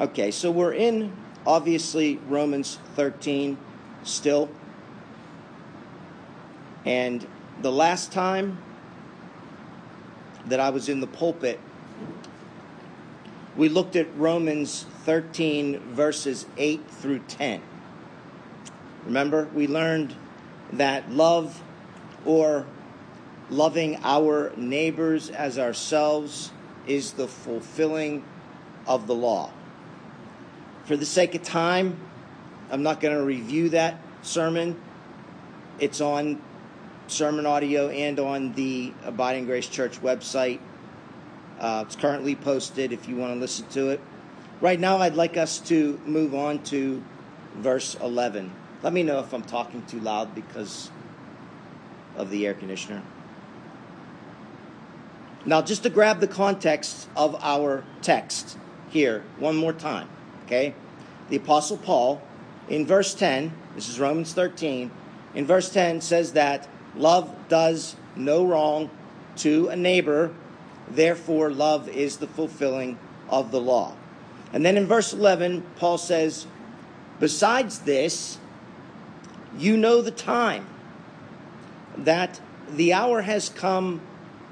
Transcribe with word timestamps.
Okay, 0.00 0.30
so 0.30 0.52
we're 0.52 0.74
in 0.74 1.12
obviously 1.44 2.20
Romans 2.28 2.78
13 2.94 3.58
still. 4.04 4.48
And 6.84 7.26
the 7.62 7.72
last 7.72 8.12
time 8.12 8.58
that 10.46 10.60
I 10.60 10.70
was 10.70 10.88
in 10.88 11.00
the 11.00 11.08
pulpit, 11.08 11.58
we 13.56 13.68
looked 13.68 13.96
at 13.96 14.06
Romans 14.16 14.86
13, 15.04 15.80
verses 15.80 16.46
8 16.56 16.88
through 16.88 17.18
10. 17.26 17.60
Remember, 19.04 19.48
we 19.52 19.66
learned 19.66 20.14
that 20.74 21.10
love 21.10 21.60
or 22.24 22.66
loving 23.50 23.98
our 24.04 24.52
neighbors 24.56 25.28
as 25.28 25.58
ourselves 25.58 26.52
is 26.86 27.12
the 27.14 27.26
fulfilling 27.26 28.22
of 28.86 29.08
the 29.08 29.14
law. 29.14 29.50
For 30.88 30.96
the 30.96 31.04
sake 31.04 31.34
of 31.34 31.42
time, 31.42 32.00
I'm 32.70 32.82
not 32.82 33.02
going 33.02 33.14
to 33.14 33.22
review 33.22 33.68
that 33.68 34.00
sermon. 34.22 34.80
It's 35.78 36.00
on 36.00 36.40
sermon 37.08 37.44
audio 37.44 37.90
and 37.90 38.18
on 38.18 38.54
the 38.54 38.94
Abiding 39.04 39.44
Grace 39.44 39.66
Church 39.66 40.00
website. 40.00 40.60
Uh, 41.60 41.84
it's 41.86 41.94
currently 41.94 42.34
posted 42.34 42.90
if 42.90 43.06
you 43.06 43.16
want 43.16 43.34
to 43.34 43.38
listen 43.38 43.68
to 43.68 43.90
it. 43.90 44.00
Right 44.62 44.80
now, 44.80 44.96
I'd 44.96 45.14
like 45.14 45.36
us 45.36 45.58
to 45.68 46.00
move 46.06 46.34
on 46.34 46.62
to 46.64 47.04
verse 47.56 47.94
11. 47.96 48.50
Let 48.82 48.94
me 48.94 49.02
know 49.02 49.18
if 49.18 49.34
I'm 49.34 49.42
talking 49.42 49.84
too 49.84 50.00
loud 50.00 50.34
because 50.34 50.90
of 52.16 52.30
the 52.30 52.46
air 52.46 52.54
conditioner. 52.54 53.02
Now, 55.44 55.60
just 55.60 55.82
to 55.82 55.90
grab 55.90 56.20
the 56.20 56.28
context 56.28 57.10
of 57.14 57.36
our 57.42 57.84
text 58.00 58.56
here 58.88 59.22
one 59.38 59.54
more 59.54 59.74
time, 59.74 60.08
okay? 60.46 60.74
The 61.28 61.36
Apostle 61.36 61.76
Paul, 61.76 62.22
in 62.68 62.86
verse 62.86 63.14
10, 63.14 63.52
this 63.74 63.88
is 63.88 64.00
Romans 64.00 64.32
13, 64.32 64.90
in 65.34 65.46
verse 65.46 65.70
10 65.70 66.00
says 66.00 66.32
that 66.32 66.68
love 66.96 67.32
does 67.48 67.96
no 68.16 68.46
wrong 68.46 68.90
to 69.36 69.68
a 69.68 69.76
neighbor, 69.76 70.34
therefore, 70.90 71.50
love 71.50 71.88
is 71.88 72.16
the 72.16 72.26
fulfilling 72.26 72.98
of 73.28 73.50
the 73.50 73.60
law. 73.60 73.94
And 74.52 74.64
then 74.64 74.76
in 74.76 74.86
verse 74.86 75.12
11, 75.12 75.62
Paul 75.76 75.98
says, 75.98 76.46
Besides 77.20 77.80
this, 77.80 78.38
you 79.56 79.76
know 79.76 80.02
the 80.02 80.10
time, 80.10 80.66
that 81.96 82.40
the 82.70 82.92
hour 82.92 83.22
has 83.22 83.48
come 83.48 84.00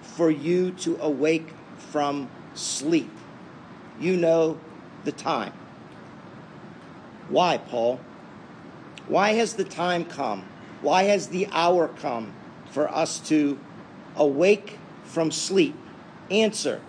for 0.00 0.30
you 0.30 0.72
to 0.72 0.96
awake 1.00 1.48
from 1.78 2.28
sleep. 2.54 3.10
You 4.00 4.16
know 4.16 4.58
the 5.04 5.12
time. 5.12 5.52
Why, 7.28 7.58
Paul? 7.58 8.00
Why 9.08 9.32
has 9.34 9.54
the 9.54 9.64
time 9.64 10.04
come? 10.04 10.44
Why 10.82 11.04
has 11.04 11.28
the 11.28 11.48
hour 11.52 11.88
come 11.88 12.32
for 12.70 12.88
us 12.92 13.18
to 13.28 13.58
awake 14.16 14.78
from 15.04 15.30
sleep? 15.30 15.74
Answer 16.30 16.80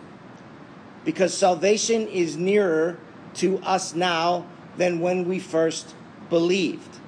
because 1.07 1.33
salvation 1.33 2.05
is 2.09 2.35
nearer 2.35 2.97
to 3.33 3.57
us 3.59 3.95
now 3.95 4.45
than 4.75 4.99
when 4.99 5.25
we 5.25 5.39
first 5.39 5.95
believed. 6.29 6.99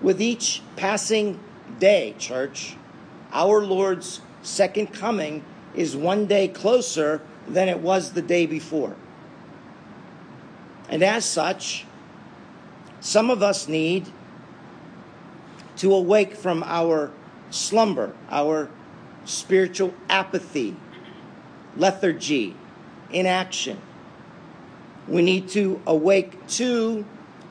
With 0.00 0.22
each 0.22 0.62
passing 0.76 1.38
day, 1.78 2.14
church, 2.18 2.76
our 3.30 3.62
Lord's 3.62 4.22
second 4.40 4.94
coming 4.94 5.44
is 5.74 5.94
one 5.94 6.24
day 6.24 6.48
closer 6.48 7.20
than 7.46 7.68
it 7.68 7.80
was 7.80 8.12
the 8.12 8.22
day 8.22 8.46
before. 8.46 8.96
And 10.88 11.02
as 11.02 11.26
such, 11.26 11.84
some 13.00 13.30
of 13.30 13.42
us 13.42 13.66
need 13.66 14.06
to 15.76 15.94
awake 15.94 16.36
from 16.36 16.62
our 16.64 17.10
slumber, 17.50 18.14
our 18.30 18.70
spiritual 19.24 19.94
apathy, 20.08 20.76
lethargy, 21.76 22.54
inaction. 23.10 23.80
We 25.08 25.22
need 25.22 25.48
to 25.50 25.80
awake 25.86 26.46
to 26.48 27.04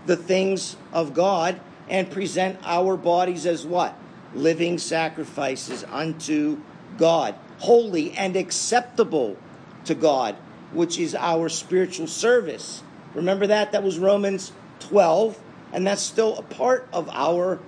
the 0.06 0.16
things 0.16 0.78
of 0.94 1.14
God 1.14 1.60
and 1.90 2.10
present 2.10 2.60
our 2.64 2.96
bodies 2.96 3.46
as 3.46 3.66
what? 3.66 3.98
Living 4.36 4.78
sacrifices 4.78 5.84
unto 5.86 6.62
God, 6.98 7.36
holy 7.58 8.12
and 8.12 8.36
acceptable 8.36 9.38
to 9.86 9.96
God, 9.96 10.36
which 10.72 11.00
is 11.00 11.16
our 11.16 11.50
spiritual 11.50 12.08
service. 12.08 12.84
Remember 13.16 13.48
that? 13.48 13.72
That 13.72 13.82
was 13.82 13.98
Romans 13.98 14.52
12, 14.80 15.40
and 15.74 15.86
that's 15.86 16.02
still 16.02 16.38
a 16.38 16.42
part 16.42 16.88
of 16.92 17.10
our 17.10 17.60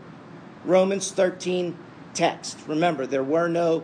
Romans 0.66 1.12
13 1.12 1.78
text. 2.14 2.58
Remember, 2.68 3.06
there 3.06 3.24
were 3.24 3.48
no 3.48 3.84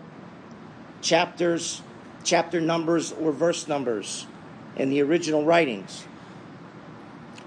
chapters, 1.02 1.82
chapter 2.24 2.60
numbers, 2.60 3.12
or 3.14 3.32
verse 3.32 3.68
numbers 3.68 4.28
in 4.76 4.90
the 4.90 5.02
original 5.02 5.44
writings. 5.46 6.04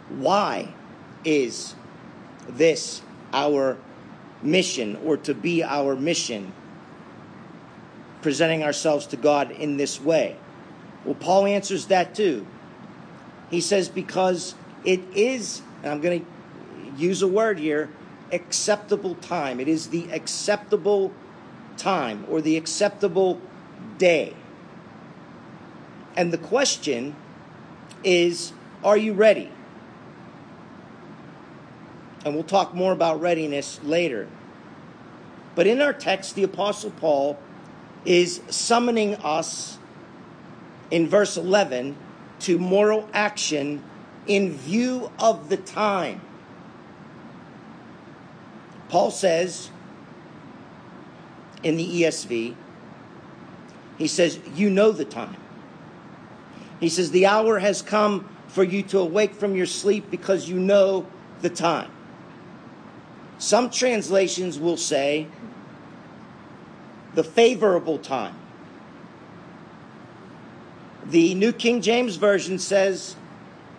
Why 0.08 0.74
is 1.24 1.74
this 2.48 3.02
our 3.32 3.76
mission, 4.42 4.98
or 5.04 5.16
to 5.18 5.34
be 5.34 5.62
our 5.62 5.94
mission? 5.94 6.52
presenting 8.22 8.62
ourselves 8.62 9.06
to 9.06 9.16
God 9.16 9.50
in 9.50 9.76
this 9.76 10.00
way? 10.00 10.36
Well, 11.04 11.14
Paul 11.14 11.46
answers 11.46 11.86
that 11.86 12.14
too. 12.14 12.46
He 13.50 13.60
says, 13.60 13.88
because 13.88 14.54
it 14.84 15.00
is, 15.14 15.62
and 15.82 15.92
I'm 15.92 16.00
going 16.00 16.24
to 16.24 17.02
use 17.02 17.22
a 17.22 17.28
word 17.28 17.58
here, 17.58 17.90
acceptable 18.32 19.14
time. 19.16 19.60
It 19.60 19.68
is 19.68 19.88
the 19.88 20.10
acceptable 20.10 21.12
time 21.76 22.26
or 22.28 22.40
the 22.40 22.56
acceptable 22.56 23.40
day. 23.98 24.34
And 26.16 26.32
the 26.32 26.38
question 26.38 27.16
is, 28.04 28.52
are 28.84 28.96
you 28.96 29.12
ready? 29.12 29.50
And 32.24 32.34
we'll 32.34 32.44
talk 32.44 32.74
more 32.74 32.92
about 32.92 33.20
readiness 33.20 33.80
later. 33.82 34.28
But 35.54 35.66
in 35.66 35.80
our 35.80 35.92
text, 35.92 36.34
the 36.34 36.42
Apostle 36.42 36.90
Paul 36.90 37.38
is 38.04 38.40
summoning 38.48 39.14
us 39.16 39.78
in 40.90 41.08
verse 41.08 41.36
11 41.36 41.96
to 42.40 42.58
moral 42.58 43.08
action 43.12 43.82
in 44.26 44.52
view 44.52 45.10
of 45.18 45.48
the 45.48 45.56
time. 45.56 46.20
Paul 48.88 49.10
says 49.10 49.70
in 51.62 51.76
the 51.76 52.02
ESV, 52.02 52.54
he 53.98 54.06
says, 54.06 54.38
You 54.54 54.70
know 54.70 54.92
the 54.92 55.04
time. 55.04 55.36
He 56.80 56.88
says, 56.88 57.10
The 57.10 57.26
hour 57.26 57.58
has 57.58 57.82
come 57.82 58.28
for 58.48 58.64
you 58.64 58.82
to 58.84 58.98
awake 58.98 59.34
from 59.34 59.54
your 59.54 59.66
sleep 59.66 60.10
because 60.10 60.48
you 60.48 60.58
know 60.58 61.06
the 61.42 61.50
time. 61.50 61.90
Some 63.38 63.70
translations 63.70 64.58
will 64.58 64.76
say, 64.76 65.26
the 67.14 67.24
favorable 67.24 67.98
time. 67.98 68.34
The 71.06 71.34
New 71.34 71.52
King 71.52 71.80
James 71.80 72.16
Version 72.16 72.58
says, 72.58 73.16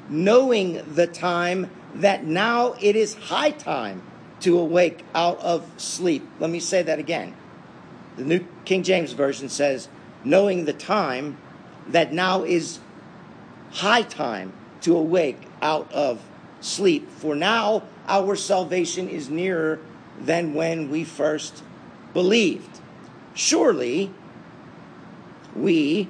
knowing 0.10 0.82
the 0.94 1.08
time 1.08 1.70
that 1.96 2.26
now 2.26 2.74
it 2.82 2.96
is 2.96 3.16
high 3.16 3.52
time 3.52 4.02
to 4.42 4.58
awake 4.58 5.04
out 5.14 5.40
of 5.40 5.70
sleep. 5.78 6.28
Let 6.40 6.50
me 6.50 6.60
say 6.60 6.82
that 6.84 7.00
again. 7.00 7.36
The 8.18 8.24
New 8.24 8.46
King 8.66 8.84
James 8.84 9.14
Version 9.14 9.50
says, 9.50 9.88
knowing 10.24 10.66
the 10.66 10.74
time 10.74 11.38
that 11.88 12.14
now 12.14 12.44
is 12.44 12.80
high 13.72 14.02
time 14.04 14.54
to 14.82 14.98
awake 14.98 15.40
out 15.62 15.92
of 15.92 16.22
sleep. 16.60 17.10
For 17.10 17.36
now 17.36 17.84
our 18.08 18.36
salvation 18.36 19.10
is 19.10 19.30
nearer 19.30 19.80
than 20.20 20.54
when 20.54 20.90
we 20.90 21.04
first 21.04 21.64
believed. 22.14 22.80
Surely 23.34 24.12
we 25.56 26.10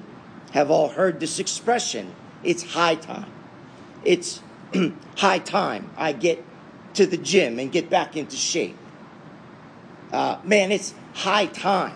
have 0.52 0.72
all 0.72 0.90
heard 0.90 1.20
this 1.20 1.40
expression 1.40 2.16
it's 2.44 2.74
high 2.74 2.96
time. 2.96 3.32
It's 4.04 4.42
high 5.18 5.40
time 5.40 5.90
I 5.98 6.14
get 6.14 6.44
to 6.96 7.06
the 7.06 7.18
gym 7.18 7.60
and 7.60 7.72
get 7.72 7.90
back 7.90 8.18
into 8.18 8.36
shape. 8.36 8.78
Uh, 10.12 10.40
man, 10.44 10.72
it's 10.72 10.94
high 11.14 11.46
time 11.46 11.96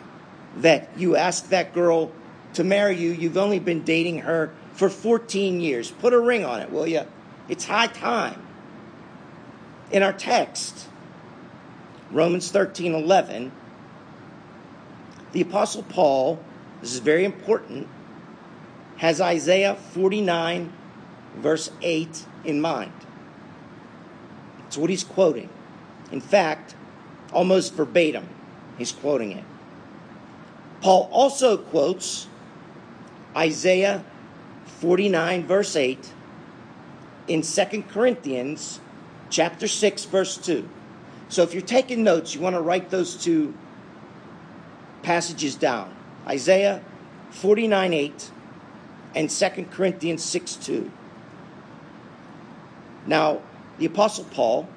that 0.57 0.89
you 0.97 1.15
ask 1.15 1.49
that 1.49 1.73
girl 1.73 2.11
to 2.53 2.63
marry 2.63 2.95
you. 2.95 3.11
You've 3.11 3.37
only 3.37 3.59
been 3.59 3.83
dating 3.83 4.19
her 4.19 4.53
for 4.73 4.89
14 4.89 5.59
years. 5.59 5.91
Put 5.91 6.13
a 6.13 6.19
ring 6.19 6.45
on 6.45 6.61
it, 6.61 6.71
will 6.71 6.87
you? 6.87 7.01
It's 7.49 7.65
high 7.65 7.87
time. 7.87 8.41
In 9.91 10.01
our 10.01 10.13
text, 10.13 10.87
Romans 12.11 12.51
13 12.51 12.93
11, 12.93 13.51
the 15.33 15.41
Apostle 15.41 15.83
Paul, 15.83 16.39
this 16.81 16.93
is 16.93 16.99
very 16.99 17.25
important, 17.25 17.87
has 18.97 19.19
Isaiah 19.19 19.75
49 19.75 20.71
verse 21.35 21.71
8 21.81 22.25
in 22.43 22.61
mind. 22.61 22.91
It's 24.67 24.77
what 24.77 24.89
he's 24.89 25.03
quoting. 25.03 25.49
In 26.11 26.21
fact, 26.21 26.75
almost 27.31 27.73
verbatim, 27.73 28.27
he's 28.77 28.91
quoting 28.91 29.31
it. 29.31 29.43
Paul 30.81 31.09
also 31.11 31.57
quotes 31.57 32.27
Isaiah 33.35 34.03
49, 34.65 35.45
verse 35.45 35.75
8, 35.75 36.11
in 37.27 37.41
2 37.41 37.83
Corinthians 37.89 38.79
chapter 39.29 39.67
6, 39.67 40.05
verse 40.05 40.37
2. 40.37 40.69
So 41.29 41.43
if 41.43 41.53
you're 41.53 41.61
taking 41.61 42.03
notes, 42.03 42.35
you 42.35 42.41
want 42.41 42.55
to 42.55 42.61
write 42.61 42.89
those 42.89 43.15
two 43.15 43.53
passages 45.01 45.55
down 45.55 45.93
Isaiah 46.27 46.81
49, 47.31 47.93
8, 47.93 48.31
and 49.15 49.29
2 49.29 49.49
Corinthians 49.71 50.23
6, 50.23 50.55
2. 50.55 50.91
Now, 53.05 53.41
the 53.77 53.85
Apostle 53.85 54.25
Paul, 54.25 54.67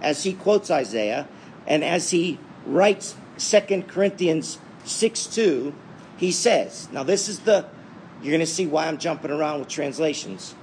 as 0.00 0.22
he 0.22 0.34
quotes 0.34 0.70
Isaiah, 0.70 1.28
and 1.66 1.82
as 1.82 2.10
he 2.10 2.38
writes 2.66 3.16
2 3.38 3.84
Corinthians 3.88 4.58
6 4.84 5.26
2, 5.26 5.74
he 6.16 6.30
says, 6.30 6.88
now 6.92 7.02
this 7.02 7.28
is 7.28 7.40
the, 7.40 7.66
you're 8.22 8.30
going 8.30 8.40
to 8.40 8.46
see 8.46 8.66
why 8.66 8.86
I'm 8.86 8.98
jumping 8.98 9.30
around 9.30 9.60
with 9.60 9.68
translations. 9.68 10.54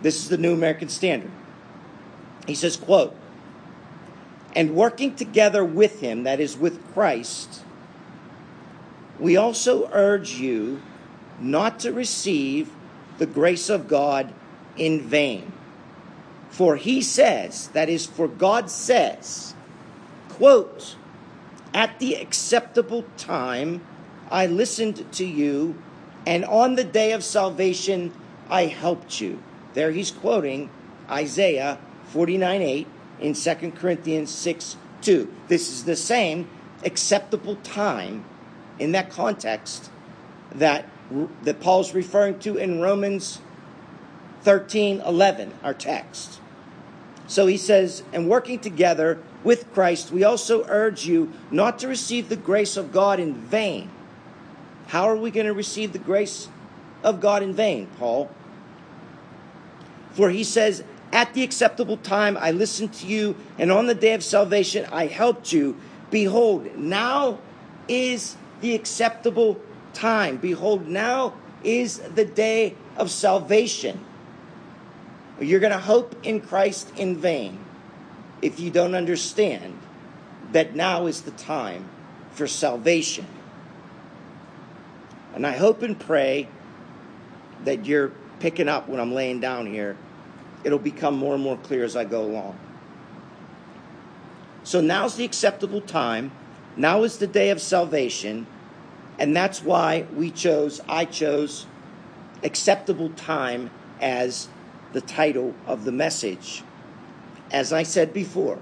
This 0.00 0.16
is 0.16 0.28
the 0.28 0.38
New 0.38 0.52
American 0.52 0.88
Standard. 0.88 1.30
He 2.46 2.54
says, 2.54 2.76
quote, 2.76 3.14
and 4.54 4.74
working 4.74 5.14
together 5.14 5.64
with 5.64 6.00
him, 6.00 6.22
that 6.22 6.40
is, 6.40 6.56
with 6.56 6.82
Christ, 6.94 7.62
we 9.18 9.36
also 9.36 9.90
urge 9.92 10.32
you 10.32 10.80
not 11.40 11.80
to 11.80 11.92
receive 11.92 12.70
the 13.18 13.26
grace 13.26 13.68
of 13.68 13.88
God 13.88 14.32
in 14.78 15.00
vain. 15.00 15.52
For 16.50 16.76
he 16.76 17.02
says, 17.02 17.68
that 17.68 17.88
is, 17.88 18.06
for 18.06 18.28
God 18.28 18.70
says, 18.70 19.54
quote, 20.28 20.96
at 21.74 21.98
the 21.98 22.14
acceptable 22.14 23.04
time 23.16 23.84
I 24.30 24.46
listened 24.46 25.10
to 25.12 25.24
you, 25.24 25.80
and 26.26 26.44
on 26.44 26.74
the 26.74 26.84
day 26.84 27.12
of 27.12 27.24
salvation 27.24 28.12
I 28.50 28.66
helped 28.66 29.20
you. 29.20 29.42
There 29.74 29.92
he's 29.92 30.10
quoting 30.10 30.70
Isaiah 31.08 31.78
49 32.06 32.62
8 32.62 32.86
in 33.20 33.34
2 33.34 33.54
Corinthians 33.72 34.30
6 34.30 34.76
2. 35.02 35.32
This 35.48 35.70
is 35.70 35.84
the 35.84 35.96
same 35.96 36.48
acceptable 36.84 37.56
time 37.56 38.24
in 38.78 38.92
that 38.92 39.10
context 39.10 39.90
that, 40.54 40.88
that 41.42 41.60
Paul's 41.60 41.94
referring 41.94 42.38
to 42.40 42.56
in 42.56 42.80
Romans 42.80 43.40
13 44.42 45.00
11, 45.00 45.52
our 45.62 45.74
text. 45.74 46.40
So 47.26 47.46
he 47.46 47.58
says, 47.58 48.02
and 48.12 48.28
working 48.28 48.58
together 48.58 49.18
with 49.44 49.72
Christ, 49.74 50.10
we 50.10 50.24
also 50.24 50.64
urge 50.66 51.06
you 51.06 51.32
not 51.50 51.78
to 51.80 51.88
receive 51.88 52.28
the 52.28 52.36
grace 52.36 52.76
of 52.76 52.90
God 52.90 53.20
in 53.20 53.34
vain. 53.34 53.90
How 54.88 55.04
are 55.04 55.16
we 55.16 55.30
going 55.30 55.46
to 55.46 55.52
receive 55.52 55.92
the 55.92 55.98
grace 55.98 56.48
of 57.02 57.20
God 57.20 57.42
in 57.42 57.52
vain, 57.52 57.86
Paul? 57.98 58.30
For 60.12 60.30
he 60.30 60.42
says, 60.42 60.82
At 61.12 61.34
the 61.34 61.42
acceptable 61.42 61.98
time 61.98 62.38
I 62.38 62.50
listened 62.50 62.94
to 62.94 63.06
you, 63.06 63.36
and 63.58 63.70
on 63.70 63.86
the 63.86 63.94
day 63.94 64.14
of 64.14 64.24
salvation 64.24 64.86
I 64.90 65.06
helped 65.06 65.52
you. 65.52 65.76
Behold, 66.10 66.76
now 66.78 67.38
is 67.86 68.36
the 68.62 68.74
acceptable 68.74 69.60
time. 69.92 70.38
Behold, 70.38 70.88
now 70.88 71.34
is 71.62 71.98
the 71.98 72.24
day 72.24 72.74
of 72.96 73.10
salvation. 73.10 74.04
You're 75.40 75.60
going 75.60 75.72
to 75.72 75.78
hope 75.78 76.14
in 76.24 76.40
Christ 76.40 76.92
in 76.96 77.16
vain 77.16 77.64
if 78.42 78.58
you 78.58 78.70
don't 78.70 78.94
understand 78.94 79.78
that 80.52 80.74
now 80.74 81.06
is 81.06 81.22
the 81.22 81.30
time 81.32 81.88
for 82.32 82.46
salvation. 82.46 83.26
And 85.34 85.46
I 85.46 85.52
hope 85.52 85.82
and 85.82 85.98
pray 85.98 86.48
that 87.64 87.86
you're 87.86 88.12
picking 88.40 88.68
up 88.68 88.88
when 88.88 89.00
I'm 89.00 89.12
laying 89.12 89.40
down 89.40 89.66
here. 89.66 89.96
It'll 90.64 90.78
become 90.78 91.16
more 91.16 91.34
and 91.34 91.42
more 91.42 91.56
clear 91.56 91.84
as 91.84 91.94
I 91.94 92.04
go 92.04 92.22
along. 92.22 92.58
So 94.64 94.80
now's 94.80 95.16
the 95.16 95.24
acceptable 95.24 95.80
time. 95.80 96.32
Now 96.76 97.02
is 97.02 97.18
the 97.18 97.26
day 97.26 97.50
of 97.50 97.60
salvation. 97.60 98.46
And 99.18 99.34
that's 99.36 99.62
why 99.62 100.06
we 100.14 100.30
chose, 100.30 100.80
I 100.88 101.04
chose 101.04 101.66
acceptable 102.42 103.10
time 103.10 103.70
as 104.00 104.48
the 104.92 105.00
title 105.00 105.54
of 105.66 105.84
the 105.84 105.92
message. 105.92 106.62
As 107.50 107.72
I 107.72 107.82
said 107.82 108.12
before, 108.12 108.58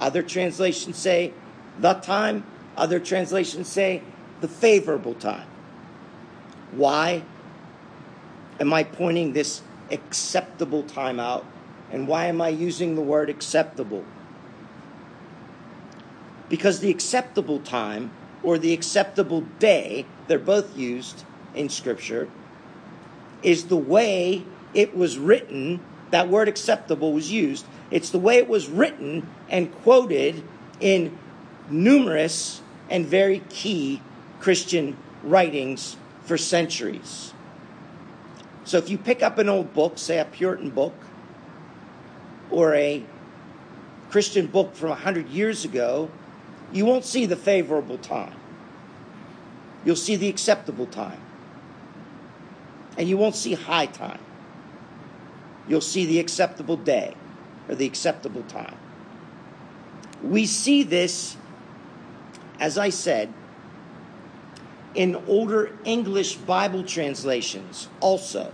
other 0.00 0.22
translations 0.22 0.96
say 0.96 1.32
the 1.78 1.94
time, 1.94 2.44
other 2.76 3.00
translations 3.00 3.68
say 3.68 4.02
the 4.40 4.48
favorable 4.48 5.14
time. 5.14 5.46
Why 6.72 7.22
am 8.60 8.72
I 8.72 8.84
pointing 8.84 9.32
this 9.32 9.62
acceptable 9.90 10.82
time 10.82 11.20
out? 11.20 11.44
And 11.90 12.08
why 12.08 12.26
am 12.26 12.40
I 12.40 12.48
using 12.48 12.94
the 12.94 13.00
word 13.00 13.30
acceptable? 13.30 14.04
Because 16.48 16.80
the 16.80 16.90
acceptable 16.90 17.60
time 17.60 18.10
or 18.42 18.58
the 18.58 18.72
acceptable 18.72 19.42
day, 19.58 20.06
they're 20.26 20.38
both 20.38 20.76
used 20.76 21.24
in 21.54 21.68
Scripture, 21.68 22.28
is 23.42 23.66
the 23.66 23.76
way 23.76 24.44
it 24.74 24.96
was 24.96 25.18
written. 25.18 25.80
That 26.10 26.28
word 26.28 26.48
acceptable 26.48 27.12
was 27.12 27.30
used. 27.30 27.66
It's 27.90 28.10
the 28.10 28.18
way 28.18 28.36
it 28.36 28.48
was 28.48 28.68
written 28.68 29.28
and 29.48 29.72
quoted 29.82 30.42
in 30.80 31.16
numerous 31.70 32.60
and 32.90 33.06
very 33.06 33.40
key 33.48 34.02
Christian 34.40 34.96
writings 35.22 35.96
for 36.24 36.36
centuries. 36.36 37.32
So 38.64 38.78
if 38.78 38.88
you 38.88 38.98
pick 38.98 39.22
up 39.22 39.38
an 39.38 39.48
old 39.48 39.74
book, 39.74 39.98
say 39.98 40.18
a 40.18 40.24
Puritan 40.24 40.70
book, 40.70 40.94
or 42.50 42.74
a 42.74 43.04
Christian 44.10 44.46
book 44.46 44.74
from 44.74 44.90
100 44.90 45.28
years 45.28 45.64
ago, 45.64 46.10
you 46.72 46.84
won't 46.86 47.04
see 47.04 47.26
the 47.26 47.36
favorable 47.36 47.98
time. 47.98 48.34
You'll 49.84 49.96
see 49.96 50.16
the 50.16 50.28
acceptable 50.28 50.86
time. 50.86 51.20
And 52.96 53.08
you 53.08 53.16
won't 53.16 53.34
see 53.34 53.54
high 53.54 53.86
time. 53.86 54.20
You'll 55.68 55.80
see 55.80 56.04
the 56.04 56.18
acceptable 56.20 56.76
day 56.76 57.14
or 57.68 57.74
the 57.74 57.86
acceptable 57.86 58.42
time. 58.42 58.76
We 60.22 60.46
see 60.46 60.82
this, 60.82 61.36
as 62.60 62.78
I 62.78 62.90
said, 62.90 63.32
in 64.94 65.16
older 65.26 65.76
English 65.84 66.36
Bible 66.36 66.84
translations 66.84 67.88
also. 68.00 68.52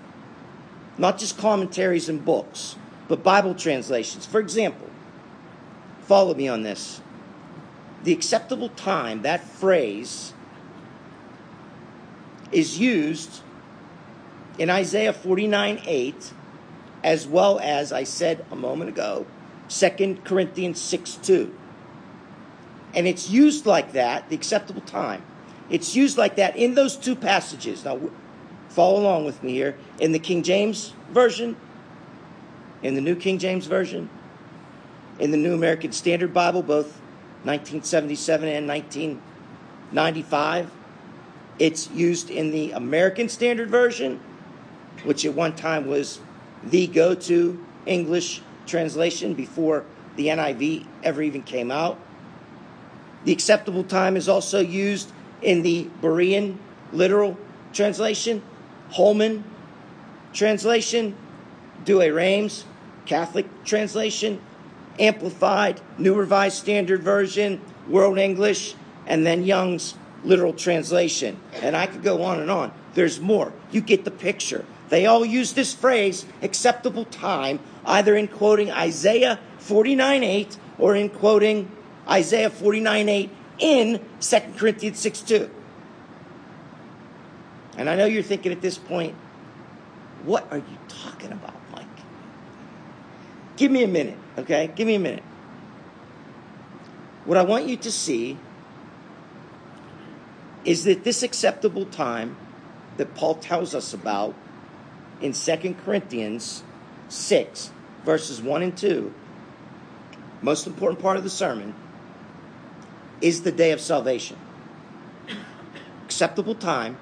Not 0.98 1.18
just 1.18 1.38
commentaries 1.38 2.08
and 2.08 2.24
books, 2.24 2.76
but 3.08 3.22
Bible 3.22 3.54
translations. 3.54 4.26
For 4.26 4.40
example, 4.40 4.88
follow 6.02 6.34
me 6.34 6.48
on 6.48 6.62
this. 6.62 7.00
The 8.04 8.12
acceptable 8.12 8.70
time, 8.70 9.22
that 9.22 9.44
phrase, 9.44 10.32
is 12.50 12.78
used 12.78 13.42
in 14.58 14.70
Isaiah 14.70 15.12
49 15.12 15.82
8, 15.86 16.32
as 17.02 17.26
well 17.26 17.58
as 17.60 17.92
I 17.92 18.04
said 18.04 18.44
a 18.50 18.56
moment 18.56 18.90
ago, 18.90 19.26
2 19.68 20.18
Corinthians 20.24 20.80
6 20.80 21.16
2. 21.16 21.54
And 22.94 23.06
it's 23.06 23.30
used 23.30 23.66
like 23.66 23.92
that, 23.92 24.28
the 24.28 24.34
acceptable 24.34 24.82
time, 24.82 25.22
it's 25.70 25.94
used 25.94 26.18
like 26.18 26.36
that 26.36 26.56
in 26.56 26.74
those 26.74 26.96
two 26.96 27.14
passages. 27.14 27.84
Now, 27.84 28.00
follow 28.68 29.00
along 29.00 29.24
with 29.24 29.42
me 29.42 29.52
here. 29.52 29.76
In 30.00 30.12
the 30.12 30.18
King 30.18 30.42
James 30.42 30.92
Version, 31.10 31.56
in 32.82 32.94
the 32.94 33.00
New 33.00 33.14
King 33.14 33.38
James 33.38 33.66
Version, 33.66 34.10
in 35.20 35.30
the 35.30 35.36
New 35.36 35.54
American 35.54 35.92
Standard 35.92 36.34
Bible, 36.34 36.62
both 36.62 36.98
1977 37.44 38.48
and 38.48 38.66
1995. 38.66 40.70
It's 41.58 41.90
used 41.90 42.30
in 42.30 42.50
the 42.50 42.72
American 42.72 43.28
Standard 43.28 43.70
Version, 43.70 44.20
which 45.04 45.24
at 45.24 45.34
one 45.34 45.54
time 45.54 45.86
was 45.86 46.20
the 46.64 46.86
go 46.86 47.14
to 47.14 47.64
English 47.86 48.42
translation 48.66 49.34
before 49.34 49.84
the 50.16 50.26
NIV 50.26 50.86
ever 51.02 51.22
even 51.22 51.42
came 51.42 51.70
out. 51.70 51.98
The 53.24 53.32
acceptable 53.32 53.84
time 53.84 54.16
is 54.16 54.28
also 54.28 54.60
used 54.60 55.12
in 55.42 55.62
the 55.62 55.88
Berean 56.00 56.56
literal 56.92 57.38
translation, 57.72 58.42
Holman 58.90 59.44
translation, 60.32 61.16
Douay-Rheims 61.84 62.64
Catholic 63.10 63.64
translation, 63.64 64.40
Amplified, 65.00 65.80
New 65.98 66.14
Revised 66.14 66.58
Standard 66.58 67.02
Version, 67.02 67.60
World 67.88 68.18
English, 68.18 68.76
and 69.04 69.26
then 69.26 69.42
Young's 69.42 69.94
literal 70.22 70.52
translation. 70.52 71.36
And 71.54 71.76
I 71.76 71.86
could 71.86 72.04
go 72.04 72.22
on 72.22 72.38
and 72.38 72.48
on. 72.48 72.72
There's 72.94 73.18
more. 73.18 73.52
You 73.72 73.80
get 73.80 74.04
the 74.04 74.12
picture. 74.12 74.64
They 74.90 75.06
all 75.06 75.24
use 75.24 75.52
this 75.52 75.72
phrase, 75.72 76.26
acceptable 76.42 77.04
time, 77.06 77.60
either 77.86 78.16
in 78.16 78.28
quoting 78.28 78.70
Isaiah 78.70 79.38
49 79.58 80.22
8 80.22 80.58
or 80.78 80.96
in 80.96 81.08
quoting 81.08 81.70
Isaiah 82.08 82.50
49 82.50 83.08
8 83.08 83.30
in 83.60 84.00
2 84.20 84.40
Corinthians 84.56 84.98
6 84.98 85.20
2. 85.22 85.50
And 87.78 87.88
I 87.88 87.94
know 87.94 88.04
you're 88.04 88.24
thinking 88.24 88.50
at 88.52 88.60
this 88.60 88.76
point, 88.76 89.14
what 90.24 90.46
are 90.50 90.58
you 90.58 90.78
talking 90.88 91.30
about, 91.32 91.54
Mike? 91.72 91.86
Give 93.56 93.70
me 93.70 93.84
a 93.84 93.88
minute, 93.88 94.18
okay? 94.38 94.70
Give 94.74 94.88
me 94.88 94.96
a 94.96 95.00
minute. 95.00 95.22
What 97.24 97.38
I 97.38 97.42
want 97.42 97.66
you 97.66 97.76
to 97.76 97.92
see 97.92 98.38
is 100.64 100.84
that 100.84 101.04
this 101.04 101.22
acceptable 101.22 101.86
time 101.86 102.36
that 102.96 103.14
Paul 103.14 103.36
tells 103.36 103.74
us 103.74 103.94
about 103.94 104.34
in 105.20 105.32
2 105.32 105.74
Corinthians 105.84 106.62
6, 107.08 107.70
verses 108.04 108.40
1 108.40 108.62
and 108.62 108.76
2, 108.76 109.12
most 110.42 110.66
important 110.66 111.00
part 111.00 111.16
of 111.16 111.24
the 111.24 111.30
sermon, 111.30 111.74
is 113.20 113.42
the 113.42 113.52
day 113.52 113.72
of 113.72 113.80
salvation. 113.80 114.36
Acceptable 116.04 116.54
time 116.54 116.96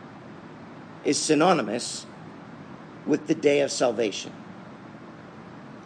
is 1.05 1.19
synonymous 1.19 2.07
with 3.07 3.27
the 3.27 3.35
day 3.35 3.61
of 3.61 3.71
salvation. 3.71 4.33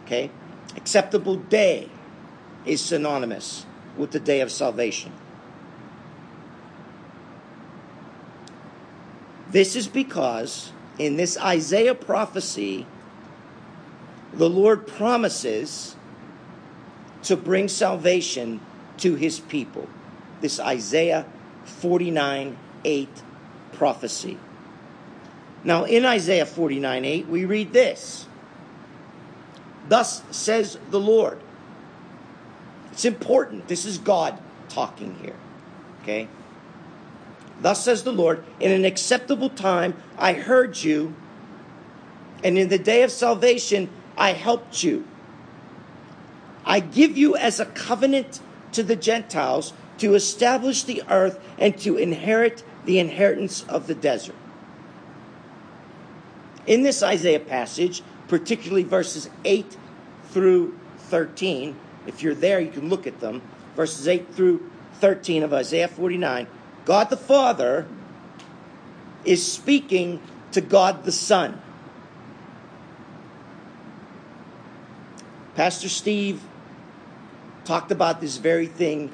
Okay? 0.03 0.31
Acceptable 0.75 1.35
day 1.35 1.89
is 2.65 2.83
synonymous 2.83 3.65
with 3.95 4.11
the 4.11 4.19
day 4.19 4.41
of 4.41 4.51
salvation. 4.51 5.11
This 9.51 9.75
is 9.75 9.87
because 9.87 10.71
in 10.99 11.17
this 11.17 11.37
Isaiah 11.37 11.95
prophecy, 11.95 12.85
the 14.33 14.49
Lord 14.49 14.87
promises 14.87 15.95
to 17.23 17.37
bring 17.37 17.67
salvation 17.67 18.59
to 18.97 19.15
his 19.15 19.39
people. 19.39 19.87
This 20.41 20.59
Isaiah 20.59 21.25
49 21.65 22.57
8 22.85 23.09
prophecy. 23.73 24.37
Now, 25.63 25.85
in 25.85 26.05
Isaiah 26.05 26.45
49 26.45 27.05
8, 27.05 27.27
we 27.27 27.45
read 27.45 27.73
this 27.73 28.27
Thus 29.87 30.23
says 30.31 30.77
the 30.91 30.99
Lord. 30.99 31.39
It's 32.91 33.05
important. 33.05 33.67
This 33.67 33.85
is 33.85 33.97
God 33.97 34.37
talking 34.69 35.15
here. 35.15 35.35
Okay? 36.01 36.27
Thus 37.63 37.81
says 37.83 38.03
the 38.03 38.11
Lord, 38.11 38.43
in 38.59 38.71
an 38.71 38.83
acceptable 38.83 39.49
time 39.49 39.95
I 40.17 40.33
heard 40.33 40.83
you, 40.83 41.15
and 42.43 42.57
in 42.57 42.67
the 42.67 42.77
day 42.77 43.03
of 43.03 43.11
salvation 43.11 43.89
I 44.17 44.33
helped 44.33 44.83
you. 44.83 45.07
I 46.65 46.81
give 46.81 47.17
you 47.17 47.37
as 47.37 47.61
a 47.61 47.65
covenant 47.65 48.41
to 48.73 48.83
the 48.83 48.97
Gentiles 48.97 49.71
to 49.99 50.13
establish 50.13 50.83
the 50.83 51.03
earth 51.09 51.39
and 51.57 51.77
to 51.79 51.95
inherit 51.97 52.63
the 52.83 52.99
inheritance 52.99 53.63
of 53.69 53.87
the 53.87 53.95
desert. 53.95 54.35
In 56.67 56.83
this 56.83 57.01
Isaiah 57.01 57.39
passage, 57.39 58.03
particularly 58.27 58.83
verses 58.83 59.29
8 59.45 59.77
through 60.31 60.77
13, 60.97 61.77
if 62.07 62.21
you're 62.21 62.35
there, 62.35 62.59
you 62.59 62.71
can 62.71 62.89
look 62.89 63.07
at 63.07 63.21
them. 63.21 63.41
Verses 63.77 64.05
8 64.05 64.33
through 64.33 64.69
13 64.95 65.43
of 65.43 65.53
Isaiah 65.53 65.87
49, 65.87 66.47
God 66.85 67.09
the 67.09 67.17
Father 67.17 67.87
is 69.25 69.49
speaking 69.49 70.21
to 70.51 70.61
God 70.61 71.03
the 71.03 71.11
Son. 71.11 71.61
Pastor 75.55 75.87
Steve 75.87 76.41
talked 77.63 77.91
about 77.91 78.19
this 78.19 78.37
very 78.37 78.67
thing 78.67 79.11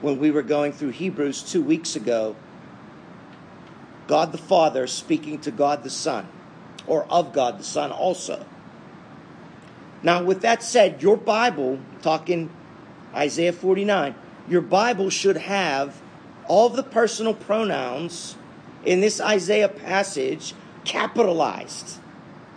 when 0.00 0.18
we 0.18 0.30
were 0.30 0.42
going 0.42 0.72
through 0.72 0.90
Hebrews 0.90 1.42
two 1.42 1.62
weeks 1.62 1.96
ago. 1.96 2.36
God 4.06 4.32
the 4.32 4.38
Father 4.38 4.86
speaking 4.86 5.38
to 5.40 5.50
God 5.50 5.82
the 5.82 5.90
Son, 5.90 6.28
or 6.86 7.04
of 7.06 7.32
God 7.32 7.58
the 7.58 7.64
Son 7.64 7.90
also. 7.90 8.44
Now, 10.02 10.22
with 10.22 10.42
that 10.42 10.62
said, 10.62 11.02
your 11.02 11.16
Bible, 11.16 11.80
talking 12.02 12.50
Isaiah 13.14 13.52
49, 13.52 14.14
your 14.48 14.60
Bible 14.60 15.08
should 15.08 15.38
have 15.38 16.00
all 16.48 16.66
of 16.66 16.76
the 16.76 16.82
personal 16.82 17.34
pronouns 17.34 18.36
in 18.84 19.00
this 19.00 19.20
Isaiah 19.20 19.68
passage 19.68 20.54
capitalized 20.84 21.98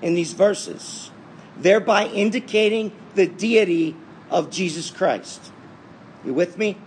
in 0.02 0.14
these 0.14 0.34
verses, 0.34 1.12
thereby 1.58 2.08
indicating 2.08 2.92
the 3.16 3.28
deity 3.28 3.96
of 4.30 4.50
Jesus 4.50 4.92
Christ. 4.92 5.52
You 6.26 6.34
with 6.34 6.58
me? 6.58 6.78